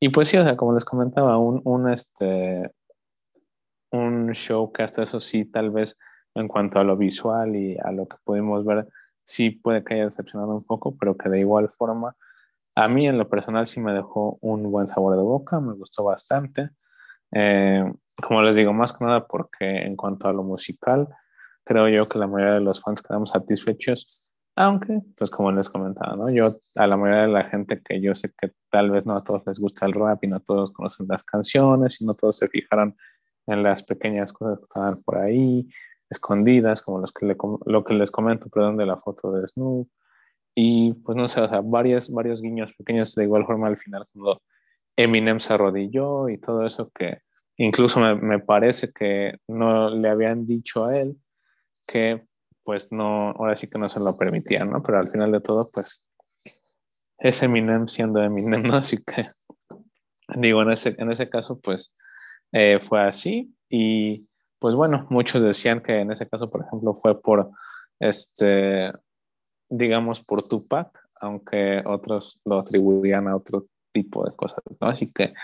Y 0.00 0.10
pues 0.10 0.28
sí, 0.28 0.36
o 0.36 0.44
sea, 0.44 0.56
como 0.56 0.74
les 0.74 0.84
comentaba, 0.84 1.38
un, 1.38 1.60
un, 1.64 1.90
este, 1.90 2.70
un 3.92 4.32
show 4.32 4.72
que 4.72 4.82
hasta 4.82 5.04
eso 5.04 5.20
sí, 5.20 5.44
tal 5.44 5.70
vez 5.70 5.96
en 6.34 6.48
cuanto 6.48 6.78
a 6.78 6.84
lo 6.84 6.96
visual 6.96 7.56
y 7.56 7.78
a 7.78 7.92
lo 7.92 8.06
que 8.06 8.16
pudimos 8.24 8.64
ver, 8.64 8.86
sí 9.24 9.50
puede 9.50 9.82
que 9.82 9.94
haya 9.94 10.04
decepcionado 10.04 10.54
un 10.54 10.64
poco, 10.64 10.96
pero 10.98 11.16
que 11.16 11.28
de 11.28 11.40
igual 11.40 11.70
forma, 11.70 12.14
a 12.74 12.88
mí 12.88 13.08
en 13.08 13.16
lo 13.16 13.28
personal 13.28 13.66
sí 13.66 13.80
me 13.80 13.94
dejó 13.94 14.38
un 14.42 14.70
buen 14.70 14.86
sabor 14.86 15.16
de 15.16 15.22
boca, 15.22 15.60
me 15.60 15.72
gustó 15.72 16.04
bastante. 16.04 16.70
Eh, 17.32 17.90
como 18.22 18.42
les 18.42 18.56
digo, 18.56 18.72
más 18.72 18.92
que 18.92 19.04
nada 19.04 19.26
porque 19.26 19.78
en 19.78 19.96
cuanto 19.96 20.28
a 20.28 20.32
lo 20.32 20.42
musical, 20.42 21.08
creo 21.66 21.88
yo 21.88 22.08
que 22.08 22.18
la 22.18 22.28
mayoría 22.28 22.54
de 22.54 22.60
los 22.60 22.80
fans 22.80 23.02
quedamos 23.02 23.30
satisfechos, 23.30 24.32
aunque, 24.54 25.00
pues 25.16 25.30
como 25.30 25.52
les 25.52 25.68
comentaba, 25.68 26.16
¿no? 26.16 26.30
Yo, 26.30 26.48
a 26.76 26.86
la 26.86 26.96
mayoría 26.96 27.22
de 27.22 27.32
la 27.32 27.44
gente 27.44 27.82
que 27.84 28.00
yo 28.00 28.14
sé 28.14 28.32
que 28.40 28.52
tal 28.70 28.90
vez 28.90 29.04
no 29.04 29.14
a 29.16 29.24
todos 29.24 29.42
les 29.46 29.58
gusta 29.58 29.84
el 29.84 29.92
rap 29.92 30.22
y 30.24 30.28
no 30.28 30.40
todos 30.40 30.72
conocen 30.72 31.06
las 31.08 31.24
canciones 31.24 32.00
y 32.00 32.06
no 32.06 32.14
todos 32.14 32.38
se 32.38 32.48
fijaron 32.48 32.96
en 33.46 33.62
las 33.62 33.82
pequeñas 33.82 34.32
cosas 34.32 34.58
que 34.58 34.62
estaban 34.62 35.02
por 35.02 35.18
ahí, 35.18 35.68
escondidas, 36.08 36.82
como 36.82 37.00
los 37.00 37.12
que 37.12 37.26
lo 37.66 37.84
que 37.84 37.94
les 37.94 38.10
comento, 38.12 38.48
perdón, 38.48 38.76
de 38.76 38.86
la 38.86 38.96
foto 38.98 39.32
de 39.32 39.46
Snoop. 39.48 39.88
Y 40.54 40.94
pues 40.94 41.16
no 41.16 41.28
sé, 41.28 41.42
o 41.42 41.48
sea, 41.48 41.60
varios, 41.62 42.10
varios 42.12 42.40
guiños 42.40 42.72
pequeños 42.74 43.14
de 43.14 43.24
igual 43.24 43.44
forma 43.44 43.66
al 43.68 43.76
final 43.76 44.06
cuando 44.12 44.42
Eminem 44.96 45.40
se 45.40 45.52
arrodilló 45.52 46.28
y 46.30 46.38
todo 46.38 46.64
eso 46.66 46.90
que 46.94 47.20
incluso 47.58 48.00
me, 48.00 48.14
me 48.14 48.38
parece 48.38 48.92
que 48.92 49.38
no 49.48 49.90
le 49.90 50.08
habían 50.08 50.46
dicho 50.46 50.86
a 50.86 50.98
él 50.98 51.18
que 51.86 52.24
pues 52.64 52.90
no, 52.90 53.30
ahora 53.30 53.54
sí 53.54 53.68
que 53.68 53.78
no 53.78 53.88
se 53.88 54.00
lo 54.00 54.16
permitían, 54.16 54.70
¿no? 54.70 54.82
Pero 54.82 54.98
al 54.98 55.08
final 55.08 55.30
de 55.30 55.40
todo, 55.40 55.70
pues 55.72 56.10
es 57.18 57.42
Eminem 57.42 57.86
siendo 57.86 58.20
Eminem, 58.20 58.62
¿no? 58.62 58.76
Así 58.76 58.98
que 58.98 59.26
digo, 60.34 60.62
en 60.62 60.72
ese, 60.72 60.94
en 60.98 61.12
ese 61.12 61.28
caso, 61.28 61.60
pues 61.60 61.92
eh, 62.52 62.80
fue 62.82 63.02
así 63.02 63.54
y 63.68 64.26
pues 64.58 64.74
bueno, 64.74 65.06
muchos 65.10 65.42
decían 65.42 65.82
que 65.82 65.96
en 65.96 66.10
ese 66.10 66.28
caso, 66.28 66.50
por 66.50 66.64
ejemplo, 66.64 66.98
fue 67.00 67.20
por, 67.20 67.50
este, 68.00 68.92
digamos, 69.68 70.24
por 70.24 70.48
Tupac, 70.48 70.88
aunque 71.20 71.82
otros 71.84 72.40
lo 72.44 72.60
atribuían 72.60 73.28
a 73.28 73.36
otro 73.36 73.66
tipo 73.92 74.24
de 74.24 74.34
cosas, 74.34 74.60
¿no? 74.80 74.88
Así 74.88 75.12
que 75.12 75.34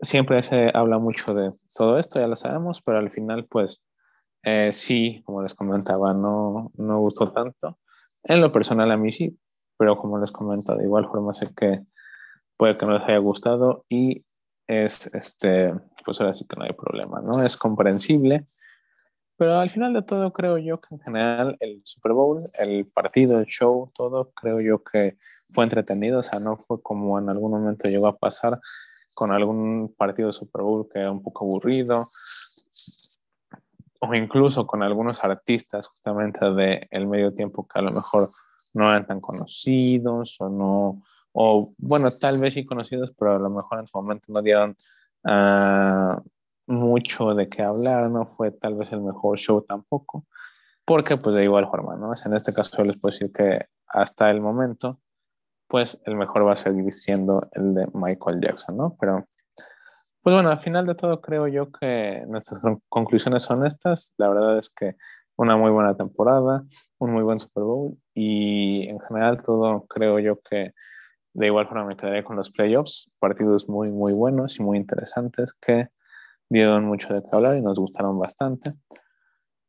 siempre 0.00 0.42
se 0.42 0.70
habla 0.72 0.98
mucho 0.98 1.34
de 1.34 1.52
todo 1.74 1.98
esto, 1.98 2.20
ya 2.20 2.28
lo 2.28 2.36
sabemos, 2.36 2.82
pero 2.82 2.98
al 2.98 3.10
final, 3.10 3.46
pues 3.46 3.82
eh, 4.42 4.72
sí, 4.72 5.22
como 5.24 5.42
les 5.42 5.54
comentaba, 5.54 6.14
no, 6.14 6.70
no 6.76 7.00
gustó 7.00 7.32
tanto. 7.32 7.78
En 8.24 8.40
lo 8.40 8.52
personal 8.52 8.90
a 8.90 8.96
mí 8.96 9.12
sí, 9.12 9.38
pero 9.76 9.96
como 9.96 10.18
les 10.18 10.32
comento, 10.32 10.76
de 10.76 10.84
igual 10.84 11.06
forma 11.06 11.34
sé 11.34 11.46
que 11.54 11.82
puede 12.56 12.76
que 12.76 12.86
no 12.86 12.98
les 12.98 13.08
haya 13.08 13.18
gustado 13.18 13.84
y 13.88 14.24
es, 14.66 15.06
este, 15.14 15.72
pues 16.04 16.20
ahora 16.20 16.34
sí 16.34 16.44
que 16.46 16.56
no 16.56 16.64
hay 16.64 16.72
problema, 16.72 17.20
¿no? 17.20 17.42
Es 17.42 17.56
comprensible, 17.56 18.44
pero 19.38 19.60
al 19.60 19.70
final 19.70 19.92
de 19.92 20.02
todo 20.02 20.32
creo 20.32 20.58
yo 20.58 20.80
que 20.80 20.96
en 20.96 21.00
general 21.00 21.56
el 21.60 21.80
Super 21.84 22.12
Bowl, 22.12 22.50
el 22.54 22.86
partido, 22.86 23.38
el 23.38 23.46
show, 23.46 23.90
todo, 23.94 24.32
creo 24.32 24.60
yo 24.60 24.82
que 24.82 25.16
fue 25.52 25.64
entretenido, 25.64 26.18
o 26.18 26.22
sea, 26.22 26.40
no 26.40 26.56
fue 26.56 26.82
como 26.82 27.18
en 27.18 27.28
algún 27.30 27.52
momento 27.52 27.88
llegó 27.88 28.08
a 28.08 28.18
pasar 28.18 28.58
con 29.14 29.30
algún 29.30 29.94
partido 29.96 30.28
de 30.28 30.32
Super 30.32 30.62
Bowl 30.62 30.88
que 30.92 30.98
era 30.98 31.12
un 31.12 31.22
poco 31.22 31.44
aburrido, 31.44 32.06
o 34.00 34.14
incluso 34.14 34.66
con 34.66 34.82
algunos 34.82 35.24
artistas 35.24 35.86
justamente 35.88 36.44
de 36.52 36.86
el 36.90 37.06
medio 37.06 37.34
tiempo 37.34 37.66
que 37.66 37.78
a 37.78 37.82
lo 37.82 37.90
mejor 37.90 38.28
no 38.74 38.88
eran 38.88 39.06
tan 39.06 39.20
conocidos 39.20 40.40
o 40.40 40.48
no, 40.48 41.02
o 41.32 41.72
bueno, 41.78 42.10
tal 42.18 42.38
vez 42.38 42.54
sí 42.54 42.64
conocidos, 42.64 43.12
pero 43.18 43.36
a 43.36 43.38
lo 43.38 43.50
mejor 43.50 43.80
en 43.80 43.86
su 43.86 43.98
momento 43.98 44.26
no 44.28 44.42
dieron 44.42 44.76
uh, 45.24 46.20
mucho 46.66 47.34
de 47.34 47.48
qué 47.48 47.62
hablar, 47.62 48.10
no 48.10 48.26
fue 48.26 48.50
tal 48.52 48.74
vez 48.74 48.92
el 48.92 49.00
mejor 49.00 49.38
show 49.38 49.62
tampoco, 49.62 50.26
porque 50.84 51.16
pues 51.16 51.34
de 51.34 51.44
igual 51.44 51.68
forma, 51.68 51.96
¿no? 51.96 52.12
en 52.12 52.34
este 52.34 52.52
caso 52.52 52.84
les 52.84 52.96
puedo 52.98 53.12
decir 53.12 53.32
que 53.32 53.66
hasta 53.88 54.30
el 54.30 54.40
momento, 54.40 55.00
pues 55.66 56.00
el 56.04 56.14
mejor 56.16 56.46
va 56.46 56.52
a 56.52 56.56
seguir 56.56 56.92
siendo 56.92 57.48
el 57.52 57.74
de 57.74 57.86
Michael 57.92 58.40
Jackson, 58.40 58.76
¿no? 58.76 58.96
Pero 58.98 59.26
pues 60.28 60.42
bueno, 60.42 60.50
al 60.50 60.60
final 60.60 60.84
de 60.84 60.94
todo 60.94 61.22
creo 61.22 61.48
yo 61.48 61.72
que 61.72 62.22
nuestras 62.28 62.60
conclusiones 62.90 63.44
son 63.44 63.64
estas. 63.64 64.12
La 64.18 64.28
verdad 64.28 64.58
es 64.58 64.68
que 64.68 64.94
una 65.36 65.56
muy 65.56 65.70
buena 65.70 65.96
temporada, 65.96 66.64
un 66.98 67.12
muy 67.12 67.22
buen 67.22 67.38
Super 67.38 67.64
Bowl 67.64 67.96
y 68.12 68.86
en 68.90 69.00
general 69.00 69.42
todo 69.42 69.86
creo 69.86 70.18
yo 70.18 70.38
que 70.42 70.72
de 71.32 71.46
igual 71.46 71.66
forma 71.66 71.86
me 71.86 71.96
quedaré 71.96 72.24
con 72.24 72.36
los 72.36 72.50
playoffs, 72.50 73.10
partidos 73.18 73.70
muy 73.70 73.90
muy 73.90 74.12
buenos 74.12 74.58
y 74.58 74.62
muy 74.62 74.76
interesantes 74.76 75.54
que 75.54 75.88
dieron 76.50 76.84
mucho 76.84 77.14
de 77.14 77.22
qué 77.22 77.28
hablar 77.32 77.56
y 77.56 77.62
nos 77.62 77.78
gustaron 77.78 78.18
bastante. 78.18 78.74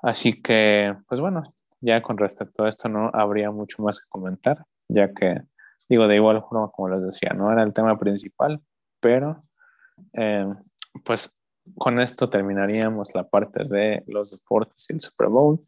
Así 0.02 0.42
que, 0.42 0.94
pues 1.08 1.22
bueno, 1.22 1.54
ya 1.80 2.02
con 2.02 2.18
respecto 2.18 2.66
a 2.66 2.70
esto 2.70 2.90
no 2.90 3.12
habría 3.14 3.50
mucho 3.50 3.82
más 3.82 4.02
que 4.02 4.10
comentar, 4.10 4.66
ya 4.90 5.14
que 5.14 5.42
digo 5.88 6.10
de 6.10 6.18
igual 6.18 6.44
forma 6.50 6.70
como 6.70 6.90
les 6.90 7.02
decía, 7.02 7.32
no 7.34 7.50
era 7.50 7.64
el 7.64 7.72
tema 7.72 7.98
principal, 7.98 8.62
pero 9.00 9.46
eh, 10.14 10.48
pues 11.04 11.36
con 11.76 12.00
esto 12.00 12.30
terminaríamos 12.30 13.14
la 13.14 13.28
parte 13.28 13.64
de 13.64 14.04
los 14.08 14.32
deportes 14.32 14.86
y 14.90 14.94
el 14.94 15.02
Super 15.02 15.28
Bowl. 15.28 15.60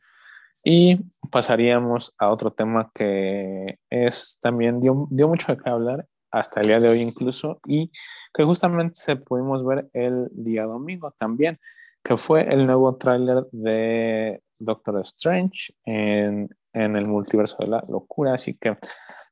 Y 0.64 0.98
pasaríamos 1.32 2.14
a 2.20 2.30
otro 2.30 2.52
tema 2.52 2.92
que 2.94 3.80
es 3.90 4.38
también 4.42 4.80
dio, 4.80 5.08
dio 5.10 5.28
mucho 5.28 5.58
qué 5.58 5.70
hablar 5.70 6.06
hasta 6.32 6.62
el 6.62 6.68
día 6.68 6.80
de 6.80 6.90
hoy 6.90 7.02
incluso 7.02 7.60
y 7.66 7.92
que 8.34 8.44
justamente 8.44 8.96
se 8.96 9.16
pudimos 9.16 9.66
ver 9.66 9.90
el 9.94 10.30
día 10.32 10.64
domingo 10.64 11.14
también, 11.18 11.60
que 12.04 12.16
fue 12.16 12.44
el 12.54 12.66
nuevo 12.66 12.96
tráiler 12.96 13.46
de 13.52 14.42
Doctor 14.58 15.02
Strange 15.02 15.74
en, 15.86 16.50
en 16.74 16.96
el 16.96 17.08
multiverso 17.08 17.58
de 17.60 17.68
la 17.68 17.84
locura, 17.90 18.34
así 18.34 18.54
que 18.54 18.78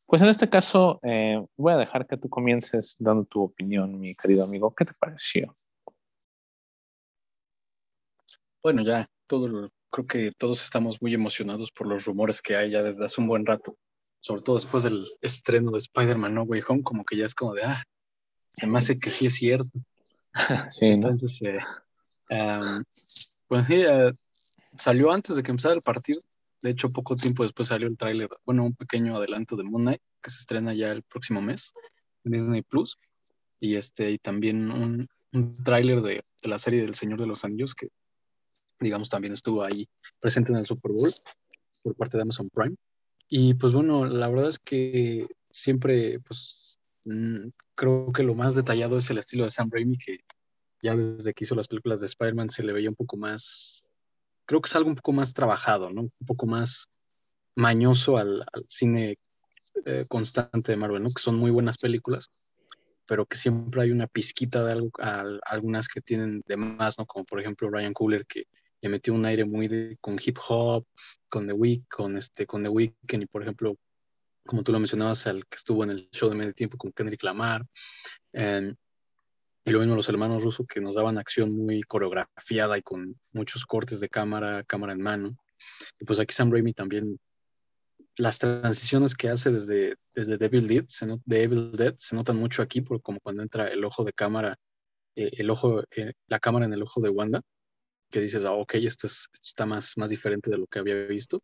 pues 0.10 0.24
en 0.24 0.30
este 0.30 0.50
caso, 0.50 1.00
eh, 1.04 1.40
voy 1.56 1.72
a 1.72 1.78
dejar 1.78 2.08
que 2.08 2.18
tú 2.18 2.30
comiences 2.30 2.96
dando 2.98 3.26
tu 3.26 3.44
opinión, 3.44 4.00
mi 4.00 4.16
querido 4.16 4.44
amigo. 4.44 4.74
¿Qué 4.74 4.84
te 4.84 4.94
pareció? 4.96 5.56
Bueno, 8.64 8.82
ya 8.82 9.08
todo, 9.28 9.70
creo 9.92 10.08
que 10.08 10.32
todos 10.32 10.64
estamos 10.64 11.00
muy 11.00 11.14
emocionados 11.14 11.72
por 11.72 11.86
los 11.86 12.06
rumores 12.06 12.42
que 12.42 12.56
hay 12.56 12.72
ya 12.72 12.82
desde 12.82 13.06
hace 13.06 13.22
un 13.22 13.28
buen 13.28 13.46
rato, 13.46 13.78
sobre 14.20 14.42
todo 14.42 14.56
después 14.56 14.82
del 14.84 15.08
estreno 15.22 15.72
de 15.72 15.78
Spider-Man 15.78 16.34
No 16.34 16.42
Way 16.42 16.64
Home, 16.68 16.82
como 16.82 17.06
que 17.06 17.16
ya 17.16 17.26
es 17.26 17.36
como 17.36 17.54
de, 17.54 17.66
ah, 17.66 17.84
se 18.50 18.66
me 18.66 18.80
hace 18.80 18.98
que 18.98 19.12
sí 19.12 19.28
es 19.28 19.36
cierto. 19.36 19.70
sí, 20.72 20.86
Entonces, 20.88 21.40
eh, 21.44 21.60
pues 23.48 23.68
sí, 23.68 23.80
eh, 23.80 24.12
salió 24.76 25.12
antes 25.12 25.36
de 25.36 25.44
que 25.44 25.52
empezara 25.52 25.76
el 25.76 25.84
partido, 25.84 26.20
de 26.62 26.72
hecho, 26.72 26.90
poco 26.90 27.16
tiempo 27.16 27.44
después 27.44 27.70
salió 27.70 27.88
el 27.88 27.98
tráiler, 27.98 28.30
bueno, 28.46 28.66
un 28.66 28.76
pequeño 28.76 29.16
adelanto 29.16 29.56
de 29.56 29.64
Moon 29.64 29.84
Knight, 29.84 30.02
que 30.22 30.30
se 30.30 30.40
estrena 30.40 30.74
ya 30.74 30.92
el 30.92 31.04
próximo 31.04 31.42
mes 31.42 31.74
en 32.26 32.34
Disney 32.34 32.62
Plus. 32.62 32.98
Y 33.62 33.76
este, 33.76 34.12
y 34.12 34.18
también 34.18 34.72
un, 34.72 35.08
un 35.34 35.58
tráiler 35.64 36.02
de, 36.02 36.24
la 36.44 36.60
serie 36.60 36.82
del 36.82 36.96
Señor 36.96 37.20
de 37.20 37.28
los 37.28 37.44
Anillos, 37.44 37.76
que 37.76 37.90
digamos 38.80 39.10
también 39.10 39.34
estuvo 39.34 39.64
ahí 39.64 39.88
presente 40.20 40.52
en 40.52 40.58
el 40.58 40.66
Super 40.66 40.92
Bowl 40.92 41.12
por 41.82 41.96
parte 41.96 42.18
de 42.18 42.24
Amazon 42.24 42.50
Prime. 42.50 42.76
Y 43.28 43.54
pues 43.54 43.74
bueno, 43.74 44.06
la 44.06 44.28
verdad 44.28 44.50
es 44.50 44.60
que 44.60 45.28
siempre, 45.50 46.20
pues 46.22 46.80
mm, 47.06 47.50
creo 47.76 48.12
que 48.12 48.24
lo 48.24 48.36
más 48.36 48.56
detallado 48.56 48.98
es 48.98 49.10
el 49.10 49.18
estilo 49.18 49.44
de 49.44 49.52
Sam 49.52 49.70
Raimi, 49.72 49.98
que 49.98 50.20
ya 50.82 50.96
desde 50.96 51.34
que 51.34 51.44
hizo 51.44 51.56
las 51.56 51.68
películas 51.68 52.00
de 52.00 52.08
Spider-Man 52.08 52.50
se 52.50 52.64
le 52.64 52.74
veía 52.74 52.90
un 52.90 52.96
poco 52.96 53.18
más 53.18 53.89
creo 54.50 54.62
que 54.62 54.68
es 54.68 54.76
algo 54.76 54.90
un 54.90 54.96
poco 54.96 55.12
más 55.12 55.36
trabajado, 55.36 55.92
¿no? 55.92 56.02
Un 56.02 56.26
poco 56.26 56.48
más 56.48 56.90
mañoso 57.54 58.18
al, 58.18 58.44
cine 58.68 59.20
eh, 59.86 60.06
constante 60.10 60.72
de 60.72 60.76
Marvel, 60.76 61.04
¿no? 61.04 61.10
Que 61.10 61.22
son 61.22 61.36
muy 61.36 61.52
buenas 61.52 61.78
películas, 61.78 62.32
pero 63.06 63.28
que 63.28 63.38
siempre 63.38 63.84
hay 63.84 63.92
una 63.92 64.08
pizquita 64.08 64.64
de 64.64 64.72
algo, 64.72 64.90
algunas 65.46 65.88
que 65.88 66.02
tienen 66.02 66.42
de 66.48 66.58
más, 66.58 66.98
¿no? 66.98 67.06
Como 67.06 67.26
por 67.26 67.40
ejemplo 67.40 67.70
Ryan 67.70 67.94
Coogler, 67.94 68.26
que 68.26 68.46
le 68.82 68.90
metió 68.90 69.14
un 69.14 69.24
aire 69.28 69.46
muy 69.46 69.96
con 70.02 70.18
hip 70.20 70.40
hop, 70.48 70.84
con 71.30 71.46
The 71.46 71.54
Week, 71.54 71.84
con 71.88 72.18
este, 72.18 72.48
con 72.48 72.64
The 72.64 72.70
Weeknd, 72.70 73.22
y 73.22 73.28
por 73.28 73.44
ejemplo, 73.44 73.78
como 74.48 74.64
tú 74.64 74.72
lo 74.72 74.80
mencionabas, 74.80 75.28
al 75.28 75.46
que 75.46 75.58
estuvo 75.58 75.84
en 75.84 75.92
el 75.92 76.10
show 76.10 76.28
de 76.28 76.36
medio 76.36 76.54
tiempo 76.54 76.76
con 76.76 76.92
Kendrick 76.92 77.22
Lamar. 77.22 77.64
Em, 78.34 78.76
y 79.66 79.72
lo 79.72 79.80
mismo 79.80 79.96
los 79.96 80.10
hermanos 80.10 80.44
rusos 80.44 80.66
que 80.68 80.82
nos 80.82 80.96
daban 80.96 81.18
acción 81.18 81.52
muy 81.52 81.82
coreografiada 81.84 82.78
y 82.78 82.82
con 82.82 83.20
muchos 83.32 83.66
cortes 83.66 84.00
de 84.00 84.10
cámara, 84.10 84.64
cámara 84.64 84.94
en 84.94 85.02
mano. 85.02 85.34
Y 86.00 86.06
pues 86.06 86.20
aquí 86.20 86.34
Sam 86.34 86.52
Raimi 86.52 86.74
también, 86.74 87.20
las 88.18 88.40
transiciones 88.40 89.16
que 89.16 89.30
hace 89.30 89.52
desde, 89.52 89.96
desde 90.14 90.38
Devil 90.38 90.68
Dead, 90.68 90.86
se, 90.88 91.08
Dead 91.26 91.96
se 91.98 92.16
notan 92.16 92.38
mucho 92.38 92.62
aquí, 92.62 92.82
por, 92.82 93.02
como 93.02 93.20
cuando 93.20 93.44
entra 93.44 93.68
el 93.68 93.84
ojo 93.84 94.04
de 94.04 94.14
cámara, 94.14 94.58
eh, 95.16 95.32
el 95.38 95.50
ojo, 95.50 95.84
eh, 95.96 96.14
la 96.28 96.40
cámara 96.40 96.66
en 96.66 96.74
el 96.74 96.84
ojo 96.84 97.02
de 97.02 97.10
Wanda, 97.10 97.42
que 98.10 98.22
dices, 98.22 98.44
ah, 98.46 98.54
ok, 98.54 98.76
esto, 98.76 99.08
es, 99.08 99.28
está 99.34 99.66
más, 99.66 99.98
más 99.98 100.10
diferente 100.10 100.50
de 100.50 100.58
lo 100.58 100.68
que 100.68 100.80
había 100.80 100.96
visto. 101.06 101.44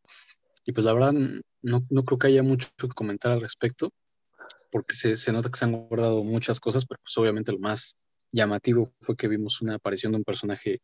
Y 0.65 0.71
pues 0.71 0.85
la 0.85 0.93
verdad, 0.93 1.13
no, 1.61 1.85
no 1.89 2.05
creo 2.05 2.17
que 2.17 2.27
haya 2.27 2.43
mucho 2.43 2.69
que 2.79 2.87
comentar 2.89 3.31
al 3.31 3.41
respecto, 3.41 3.91
porque 4.71 4.95
se, 4.95 5.15
se, 5.15 5.31
nota 5.31 5.49
que 5.49 5.57
se 5.57 5.65
han 5.65 5.71
guardado 5.73 6.23
muchas 6.23 6.59
cosas, 6.59 6.85
pero 6.85 6.99
pues 7.03 7.17
obviamente 7.17 7.51
lo 7.51 7.59
más 7.59 7.95
llamativo 8.35 8.93
fue 9.01 9.15
que 9.15 9.27
vimos 9.27 9.61
una 9.61 9.75
aparición 9.75 10.11
de 10.11 10.19
un 10.19 10.23
personaje, 10.23 10.81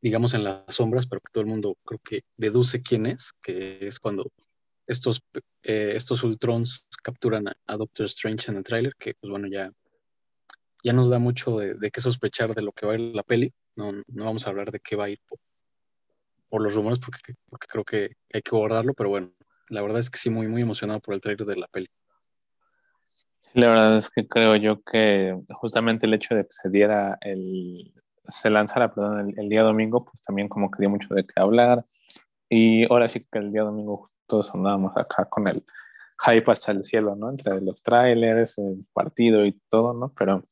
digamos, 0.00 0.34
en 0.34 0.44
las 0.44 0.74
sombras, 0.74 1.06
pero 1.06 1.20
que 1.20 1.30
todo 1.32 1.42
el 1.42 1.50
mundo 1.50 1.76
creo 1.84 2.00
que 2.02 2.22
deduce 2.36 2.82
quién 2.82 3.06
es, 3.06 3.32
que 3.42 3.86
es 3.86 4.00
cuando 4.00 4.32
estos, 4.86 5.22
eh, 5.62 5.92
estos 5.94 6.24
Ultrons 6.24 6.86
capturan 7.02 7.46
a, 7.48 7.76
Doctor 7.76 8.06
Strange 8.06 8.50
en 8.50 8.56
el 8.56 8.64
tráiler, 8.64 8.94
que 8.98 9.14
pues 9.14 9.30
bueno, 9.30 9.46
ya, 9.48 9.70
ya 10.82 10.92
nos 10.94 11.10
da 11.10 11.18
mucho 11.18 11.58
de, 11.58 11.90
qué 11.90 12.00
sospechar 12.00 12.54
de 12.54 12.62
lo 12.62 12.72
que 12.72 12.86
va 12.86 12.94
a 12.94 12.98
ir 12.98 13.14
la 13.14 13.22
peli. 13.22 13.52
No, 13.76 13.92
no 13.92 14.24
vamos 14.24 14.46
a 14.46 14.50
hablar 14.50 14.72
de 14.72 14.80
qué 14.80 14.96
va 14.96 15.04
a 15.04 15.10
ir 15.10 15.20
por, 16.48 16.62
los 16.62 16.74
rumores, 16.74 16.98
porque, 16.98 17.34
porque 17.50 17.66
creo 17.66 17.84
que 17.84 18.16
hay 18.32 18.40
que 18.40 18.56
guardarlo, 18.56 18.94
pero 18.94 19.10
bueno, 19.10 19.32
la 19.68 19.82
verdad 19.82 20.00
es 20.00 20.10
que 20.10 20.18
sí, 20.18 20.30
muy, 20.30 20.48
muy 20.48 20.62
emocionado 20.62 21.00
por 21.00 21.14
el 21.14 21.20
tráiler 21.20 21.46
de 21.46 21.56
la 21.56 21.68
peli. 21.68 21.88
Sí, 23.38 23.58
la 23.60 23.68
verdad 23.68 23.98
es 23.98 24.10
que 24.10 24.26
creo 24.26 24.56
yo 24.56 24.82
que 24.82 25.38
justamente 25.52 26.06
el 26.06 26.14
hecho 26.14 26.34
de 26.34 26.42
que 26.42 26.52
se 26.52 26.68
diera 26.68 27.18
el, 27.20 27.94
se 28.28 28.50
lanzara, 28.50 28.92
perdón, 28.92 29.34
el, 29.36 29.48
día 29.48 29.62
domingo, 29.62 30.04
pues 30.04 30.20
también 30.22 30.48
como 30.48 30.70
que 30.70 30.80
dio 30.80 30.90
mucho 30.90 31.14
de 31.14 31.24
qué 31.24 31.40
hablar. 31.40 31.84
Y 32.48 32.90
ahora 32.90 33.08
sí 33.08 33.26
que 33.30 33.38
el 33.38 33.52
día 33.52 33.62
domingo 33.62 34.08
todos 34.26 34.54
andábamos 34.54 34.96
acá 34.96 35.24
con 35.24 35.48
el 35.48 35.64
hype 36.26 36.50
hasta 36.50 36.72
el 36.72 36.84
cielo, 36.84 37.16
¿no? 37.16 37.30
Entre 37.30 37.60
los 37.60 37.82
trailers, 37.82 38.58
el 38.58 38.84
partido 38.92 39.46
y 39.46 39.52
todo, 39.70 39.94
¿no? 39.94 40.12
Pero, 40.16 40.44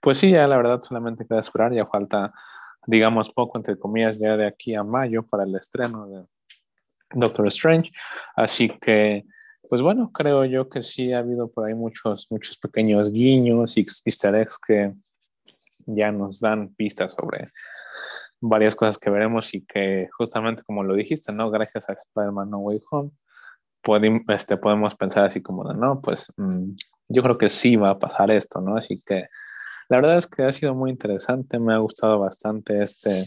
pues 0.00 0.18
sí, 0.18 0.30
ya 0.30 0.46
la 0.46 0.56
verdad 0.56 0.82
solamente 0.82 1.26
queda 1.26 1.40
esperar, 1.40 1.72
ya 1.72 1.86
falta, 1.86 2.32
digamos, 2.86 3.30
poco, 3.30 3.58
entre 3.58 3.78
comillas, 3.78 4.18
ya 4.18 4.36
de 4.36 4.46
aquí 4.46 4.74
a 4.74 4.82
mayo 4.82 5.22
para 5.22 5.44
el 5.44 5.54
estreno 5.54 6.06
de 6.06 6.24
Doctor 7.14 7.46
Strange. 7.46 7.90
Así 8.36 8.68
que 8.80 9.24
pues 9.70 9.82
bueno, 9.82 10.10
creo 10.12 10.44
yo 10.44 10.68
que 10.68 10.82
sí 10.82 11.12
ha 11.12 11.20
habido 11.20 11.48
por 11.48 11.68
ahí 11.68 11.74
muchos, 11.74 12.26
muchos 12.28 12.58
pequeños 12.58 13.12
guiños 13.12 13.78
y 13.78 13.86
easter 14.04 14.34
eggs 14.34 14.58
que 14.58 14.92
ya 15.86 16.10
nos 16.10 16.40
dan 16.40 16.74
pistas 16.74 17.12
sobre 17.12 17.52
varias 18.40 18.74
cosas 18.74 18.98
que 18.98 19.10
veremos 19.10 19.54
y 19.54 19.64
que 19.64 20.08
justamente 20.18 20.64
como 20.64 20.82
lo 20.82 20.94
dijiste, 20.94 21.32
¿no? 21.32 21.52
Gracias 21.52 21.88
a 21.88 21.92
Spider-Man 21.92 22.50
No 22.50 22.58
Way 22.58 22.82
Home, 22.90 23.10
podemos, 23.80 24.22
este, 24.26 24.56
podemos 24.56 24.96
pensar 24.96 25.26
así 25.26 25.40
como 25.40 25.62
de, 25.68 25.78
no, 25.78 26.00
pues 26.00 26.32
mm, 26.36 26.72
yo 27.08 27.22
creo 27.22 27.38
que 27.38 27.48
sí 27.48 27.76
va 27.76 27.90
a 27.90 27.98
pasar 28.00 28.32
esto, 28.32 28.60
¿no? 28.60 28.76
Así 28.76 29.00
que 29.06 29.28
la 29.88 29.98
verdad 29.98 30.18
es 30.18 30.26
que 30.26 30.42
ha 30.42 30.50
sido 30.50 30.74
muy 30.74 30.90
interesante, 30.90 31.60
me 31.60 31.74
ha 31.74 31.78
gustado 31.78 32.18
bastante 32.18 32.82
este, 32.82 33.24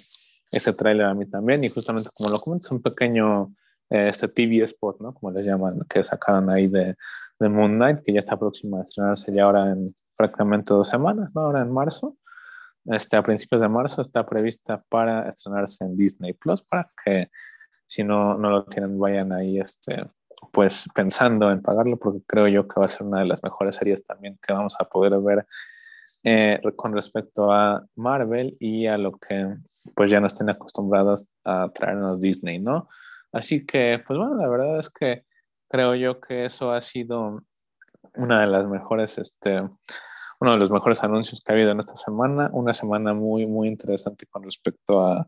este 0.52 0.74
tráiler 0.74 1.06
a 1.06 1.14
mí 1.14 1.26
también 1.26 1.64
y 1.64 1.70
justamente 1.70 2.10
como 2.14 2.30
lo 2.30 2.40
comentas, 2.40 2.70
un 2.72 2.82
pequeño 2.82 3.54
eh, 3.94 4.10
este 4.10 4.28
TV 4.28 4.64
Spot, 4.64 5.00
¿no? 5.00 5.14
Como 5.14 5.32
les 5.32 5.46
llaman, 5.46 5.80
que 5.88 6.04
sacaron 6.04 6.50
ahí 6.50 6.68
de, 6.68 6.96
de, 7.40 7.50
Moon 7.50 7.76
Knight, 7.76 8.00
que 8.04 8.12
ya 8.12 8.22
está 8.22 8.38
próxima 8.38 8.80
a 8.80 8.82
estrenarse 8.82 9.32
ya 9.32 9.44
ahora 9.44 9.72
en 9.72 9.96
prácticamente 10.16 10.74
dos 10.74 10.90
semanas, 10.90 11.36
¿no? 11.36 11.42
Ahora 11.42 11.62
en 11.62 11.72
marzo. 11.72 12.18
Este, 12.86 13.16
a 13.16 13.22
principios 13.22 13.62
de 13.62 13.70
marzo 13.70 14.02
está 14.02 14.26
prevista 14.26 14.84
para 14.90 15.30
estrenarse 15.30 15.86
en 15.86 15.96
Disney 15.96 16.34
Plus, 16.34 16.64
para 16.64 16.90
que 17.06 17.30
si 17.86 18.04
no, 18.04 18.36
no 18.36 18.50
lo 18.50 18.66
tienen, 18.66 18.98
vayan 18.98 19.32
ahí 19.32 19.60
este, 19.60 20.04
pues 20.52 20.90
pensando 20.96 21.52
en 21.52 21.62
pagarlo, 21.62 21.98
porque 21.98 22.22
creo 22.26 22.48
yo 22.48 22.68
que 22.68 22.80
va 22.80 22.88
a 22.88 22.90
ser 22.90 23.06
una 23.06 23.20
de 23.20 23.28
las 23.28 23.44
mejores 23.44 23.76
series 23.76 24.04
también 24.06 24.40
que 24.42 24.54
vamos 24.54 24.76
a 24.80 24.86
poder 24.86 25.18
ver 25.20 25.46
eh, 26.24 26.60
con 26.76 26.94
respecto 26.94 27.52
a 27.52 27.86
Marvel 27.96 28.58
y 28.60 28.88
a 28.88 28.98
lo 28.98 29.12
que 29.20 29.56
pues 29.96 30.10
ya 30.10 30.20
nos 30.20 30.34
estén 30.34 30.50
acostumbrados 30.50 31.30
a 31.46 31.70
traernos 31.74 32.20
Disney, 32.22 32.58
¿no? 32.58 32.90
Así 33.34 33.66
que, 33.66 34.02
pues 34.06 34.18
bueno, 34.18 34.36
la 34.36 34.48
verdad 34.48 34.80
es 34.80 34.90
que 34.90 35.26
creo 35.68 35.96
yo 35.96 36.22
que 36.22 36.46
eso 36.46 36.72
ha 36.72 36.82
sido 36.82 37.42
una 38.16 38.42
de 38.42 38.48
las 38.48 38.68
mejores, 38.68 39.18
este, 39.18 39.60
uno 40.40 40.52
de 40.52 40.58
los 40.58 40.72
mejores 40.72 41.04
anuncios 41.04 41.42
que 41.42 41.52
ha 41.52 41.56
habido 41.56 41.72
en 41.72 41.80
esta 41.80 41.96
semana, 41.96 42.50
una 42.54 42.74
semana 42.74 43.14
muy, 43.14 43.48
muy 43.48 43.68
interesante 43.68 44.28
con 44.28 44.44
respecto 44.44 45.06
a, 45.06 45.28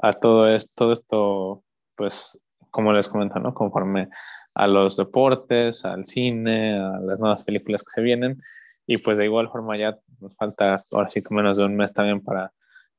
a 0.00 0.12
todo, 0.12 0.48
esto, 0.48 0.72
todo 0.74 0.92
esto, 0.92 1.64
pues, 1.94 2.42
como 2.70 2.92
les 2.92 3.08
comento, 3.08 3.38
¿no? 3.38 3.54
Conforme 3.54 4.08
a 4.54 4.66
los 4.66 4.96
deportes, 4.96 5.84
al 5.84 6.04
cine, 6.04 6.78
a 6.78 6.98
las 7.00 7.20
nuevas 7.20 7.44
películas 7.44 7.82
que 7.82 7.90
se 7.90 8.02
vienen. 8.02 8.42
Y 8.86 8.98
pues 8.98 9.18
de 9.18 9.24
igual 9.24 9.48
forma 9.50 9.76
ya 9.76 9.98
nos 10.20 10.34
falta 10.36 10.82
ahora 10.92 11.08
sí 11.10 11.22
que 11.22 11.34
menos 11.34 11.56
de 11.56 11.64
un 11.64 11.76
mes 11.76 11.92
también 11.92 12.22
para 12.22 12.52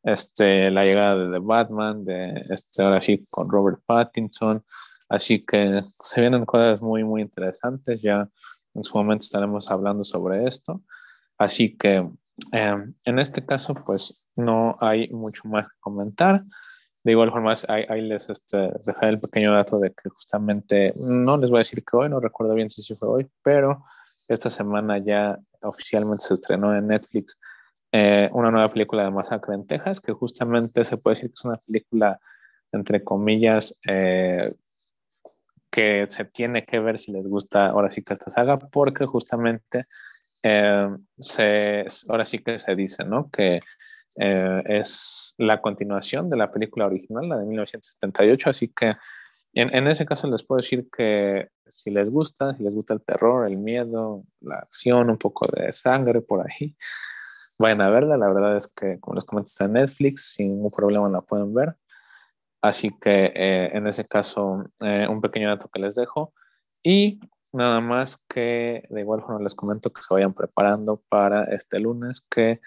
este, 0.08 0.72
la 0.72 0.86
llegada 0.86 1.18
de 1.18 1.32
The 1.32 1.40
Batman, 1.40 2.06
de 2.06 2.46
este, 2.50 2.82
ahora 2.82 3.02
sí 3.02 3.26
con 3.30 3.50
Robert 3.50 3.82
Pattinson. 3.86 4.64
Así 5.10 5.46
que 5.46 5.82
se 6.02 6.22
vienen 6.22 6.46
cosas 6.46 6.82
muy, 6.82 7.04
muy 7.04 7.22
interesantes. 7.22 8.02
Ya 8.02 8.30
en 8.74 8.84
su 8.86 8.98
momento 8.98 9.24
estaremos 9.24 9.70
hablando 9.70 10.06
sobre 10.06 10.48
esto. 10.48 10.82
Así 11.38 11.76
que 11.76 12.10
em, 12.54 12.94
en 13.04 13.20
este 13.20 13.46
caso, 13.46 13.74
pues 13.74 14.30
no 14.38 14.78
hay 14.80 15.10
mucho 15.10 15.42
más 15.50 15.68
que 15.68 15.76
comentar. 15.82 16.42
De 17.04 17.12
igual 17.12 17.32
forma, 17.32 17.54
ahí, 17.68 18.02
les, 18.02 18.30
este, 18.30 18.72
dejaré 18.86 19.10
el 19.10 19.20
pequeño 19.20 19.54
dato 19.54 19.78
de 19.78 19.92
que 19.92 20.10
justamente, 20.10 20.94
no 20.96 21.36
les 21.36 21.50
voy 21.50 21.58
a 21.58 21.66
decir 21.66 21.84
que 21.84 21.98
hoy, 21.98 22.10
no 22.10 22.22
recuerdo 22.22 22.54
bien 22.54 22.70
si 22.70 22.96
fue 22.96 23.10
hoy, 23.10 23.28
pero 23.44 23.84
esta 24.30 24.50
semana 24.50 25.00
ya 25.00 25.38
oficialmente 25.62 26.26
se 26.26 26.34
estrenó 26.34 26.74
en 26.76 26.88
Netflix 26.88 27.38
eh, 27.92 28.30
una 28.34 28.52
nueva 28.52 28.70
película 28.70 29.04
de 29.04 29.12
Masacre 29.12 29.56
en 29.56 29.66
Texas, 29.66 30.02
que 30.02 30.12
justamente 30.12 30.84
se 30.84 30.98
puede 30.98 31.16
decir 31.16 31.30
que 31.30 31.36
es 31.36 31.46
una 31.46 31.58
película, 31.58 32.20
entre 32.72 33.04
comillas, 33.04 33.80
eh, 33.88 34.54
que 35.72 36.06
se 36.10 36.26
tiene 36.26 36.66
que 36.66 36.80
ver 36.80 37.00
si 37.00 37.12
les 37.12 37.26
gusta 37.28 37.68
ahora 37.68 37.90
sí 37.90 38.02
que 38.04 38.14
esta 38.14 38.30
saga, 38.30 38.58
porque 38.58 39.06
justamente 39.06 39.86
eh, 40.44 40.90
ahora 42.10 42.26
sí 42.26 42.40
que 42.40 42.60
se 42.60 42.76
dice, 42.76 43.06
¿no? 43.06 43.30
Que 43.30 43.62
es 44.20 45.36
la 45.38 45.62
continuación 45.62 46.28
de 46.32 46.38
la 46.38 46.52
película 46.52 46.88
original, 46.88 47.30
la 47.30 47.38
de 47.38 47.46
1978, 47.46 48.50
así 48.50 48.70
que 48.70 48.96
en, 49.54 49.76
en, 49.76 49.88
ese 49.88 50.08
caso 50.08 50.28
les 50.28 50.44
puedo 50.44 50.58
decir 50.58 50.88
que 50.96 51.50
si 51.68 51.92
les 51.92 52.10
gusta, 52.10 52.56
si 52.56 52.64
les 52.64 52.74
gusta 52.74 52.96
el 52.96 53.04
terror, 53.04 53.46
el 53.48 53.58
miedo, 53.58 54.24
la 54.42 54.56
acción, 54.56 55.12
un 55.12 55.18
poco 55.20 55.48
de 55.56 55.72
sangre 55.72 56.22
por 56.22 56.46
ahí, 56.48 56.76
vayan 57.60 57.82
a 57.82 57.90
verla. 57.90 58.18
La 58.18 58.28
verdad 58.28 58.56
es 58.56 58.68
que, 58.68 59.00
como 59.00 59.16
les 59.16 59.26
comenté, 59.26 59.48
está 59.48 59.66
en 59.66 59.74
Netflix, 59.74 60.34
sin 60.34 60.50
ningún 60.50 60.72
problema 60.72 61.10
la 61.10 61.22
pueden 61.22 61.54
ver. 61.54 61.76
Así 62.62 62.92
que 63.00 63.32
eh, 63.36 63.72
en 63.74 63.88
ese 63.88 64.06
caso, 64.06 64.66
eh, 64.80 65.08
un 65.10 65.22
pequeño 65.22 65.50
dato 65.50 65.70
que 65.70 65.80
les 65.80 65.96
dejo. 65.96 66.34
Y 66.84 67.20
nada 67.52 67.82
más 67.82 68.24
que 68.28 68.84
de 68.90 69.02
igual 69.02 69.22
forma 69.22 69.42
les 69.42 69.56
comento 69.56 69.92
que 69.92 70.02
se 70.02 70.14
vayan 70.14 70.34
preparando 70.34 71.02
para 71.10 71.46
este 71.46 71.80
lunes, 71.80 72.22
que 72.30 72.62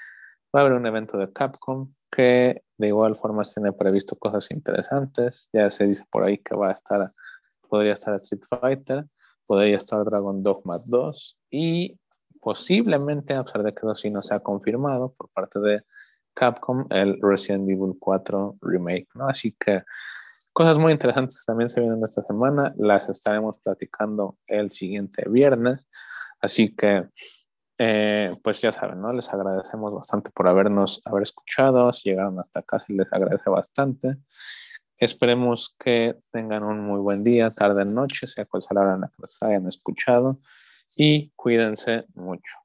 va 0.55 0.61
a 0.61 0.65
haber 0.65 0.75
un 0.75 0.87
evento 0.87 1.17
de 1.19 1.33
Capcom 1.33 1.93
que 2.11 2.63
de 2.77 2.89
igual 2.89 3.17
forma 3.17 3.43
tiene 3.43 3.73
previsto 3.73 4.17
cosas 4.17 4.51
interesantes. 4.51 5.49
Ya 5.53 5.71
se 5.71 5.87
dice 5.87 6.05
por 6.11 6.25
ahí 6.25 6.39
que 6.39 6.57
va 6.57 6.71
a 6.71 6.73
estar, 6.73 7.13
podría 7.69 7.93
estar 7.93 8.15
Street 8.17 8.43
Fighter, 8.49 9.07
podría 9.47 9.77
estar 9.77 10.05
Dragon 10.05 10.43
Dogma 10.43 10.79
2 10.85 11.39
y 11.51 12.00
posiblemente, 12.41 13.35
a 13.35 13.45
pesar 13.45 13.63
de 13.63 13.73
que 13.73 13.81
eso 13.81 13.95
sí 13.95 14.11
no 14.11 14.23
se 14.23 14.35
ha 14.35 14.41
confirmado 14.41 15.13
por 15.13 15.29
parte 15.31 15.61
de 15.61 15.83
Capcom, 16.35 16.87
el 16.91 17.19
Resident 17.21 17.69
Evil 17.69 17.97
4 17.99 18.59
Remake, 18.63 19.09
¿no? 19.15 19.29
Así 19.29 19.55
que 19.59 19.83
cosas 20.53 20.79
muy 20.79 20.93
interesantes 20.93 21.45
también 21.47 21.69
se 21.69 21.81
vienen 21.81 22.03
esta 22.03 22.23
semana, 22.23 22.75
las 22.77 23.09
estaremos 23.09 23.57
platicando 23.63 24.39
el 24.47 24.71
siguiente 24.71 25.29
viernes, 25.29 25.87
así 26.41 26.75
que 26.75 27.09
eh, 27.79 28.31
pues 28.43 28.61
ya 28.61 28.73
saben, 28.73 29.01
¿no? 29.01 29.13
Les 29.13 29.33
agradecemos 29.33 29.93
bastante 29.95 30.31
por 30.31 30.49
habernos, 30.49 31.01
haber 31.05 31.23
escuchado, 31.23 31.93
si 31.93 32.11
llegaron 32.11 32.39
hasta 32.39 32.61
acá, 32.61 32.79
se 32.79 32.93
les 32.93 33.11
agradece 33.13 33.49
bastante. 33.49 34.17
Esperemos 34.99 35.75
que 35.79 36.17
tengan 36.31 36.63
un 36.63 36.81
muy 36.81 37.01
buen 37.01 37.25
día, 37.25 37.51
tarde, 37.51 37.87
noche, 37.87 38.27
sea 38.27 38.45
cual 38.45 38.63
sea 38.63 38.75
la 38.75 38.81
hora 38.83 38.95
en 38.97 39.01
la 39.01 39.09
que 39.09 39.15
los 39.19 39.43
hayan 39.43 39.67
escuchado 39.67 40.39
y 40.97 41.31
cuídense 41.37 42.05
mucho. 42.15 42.60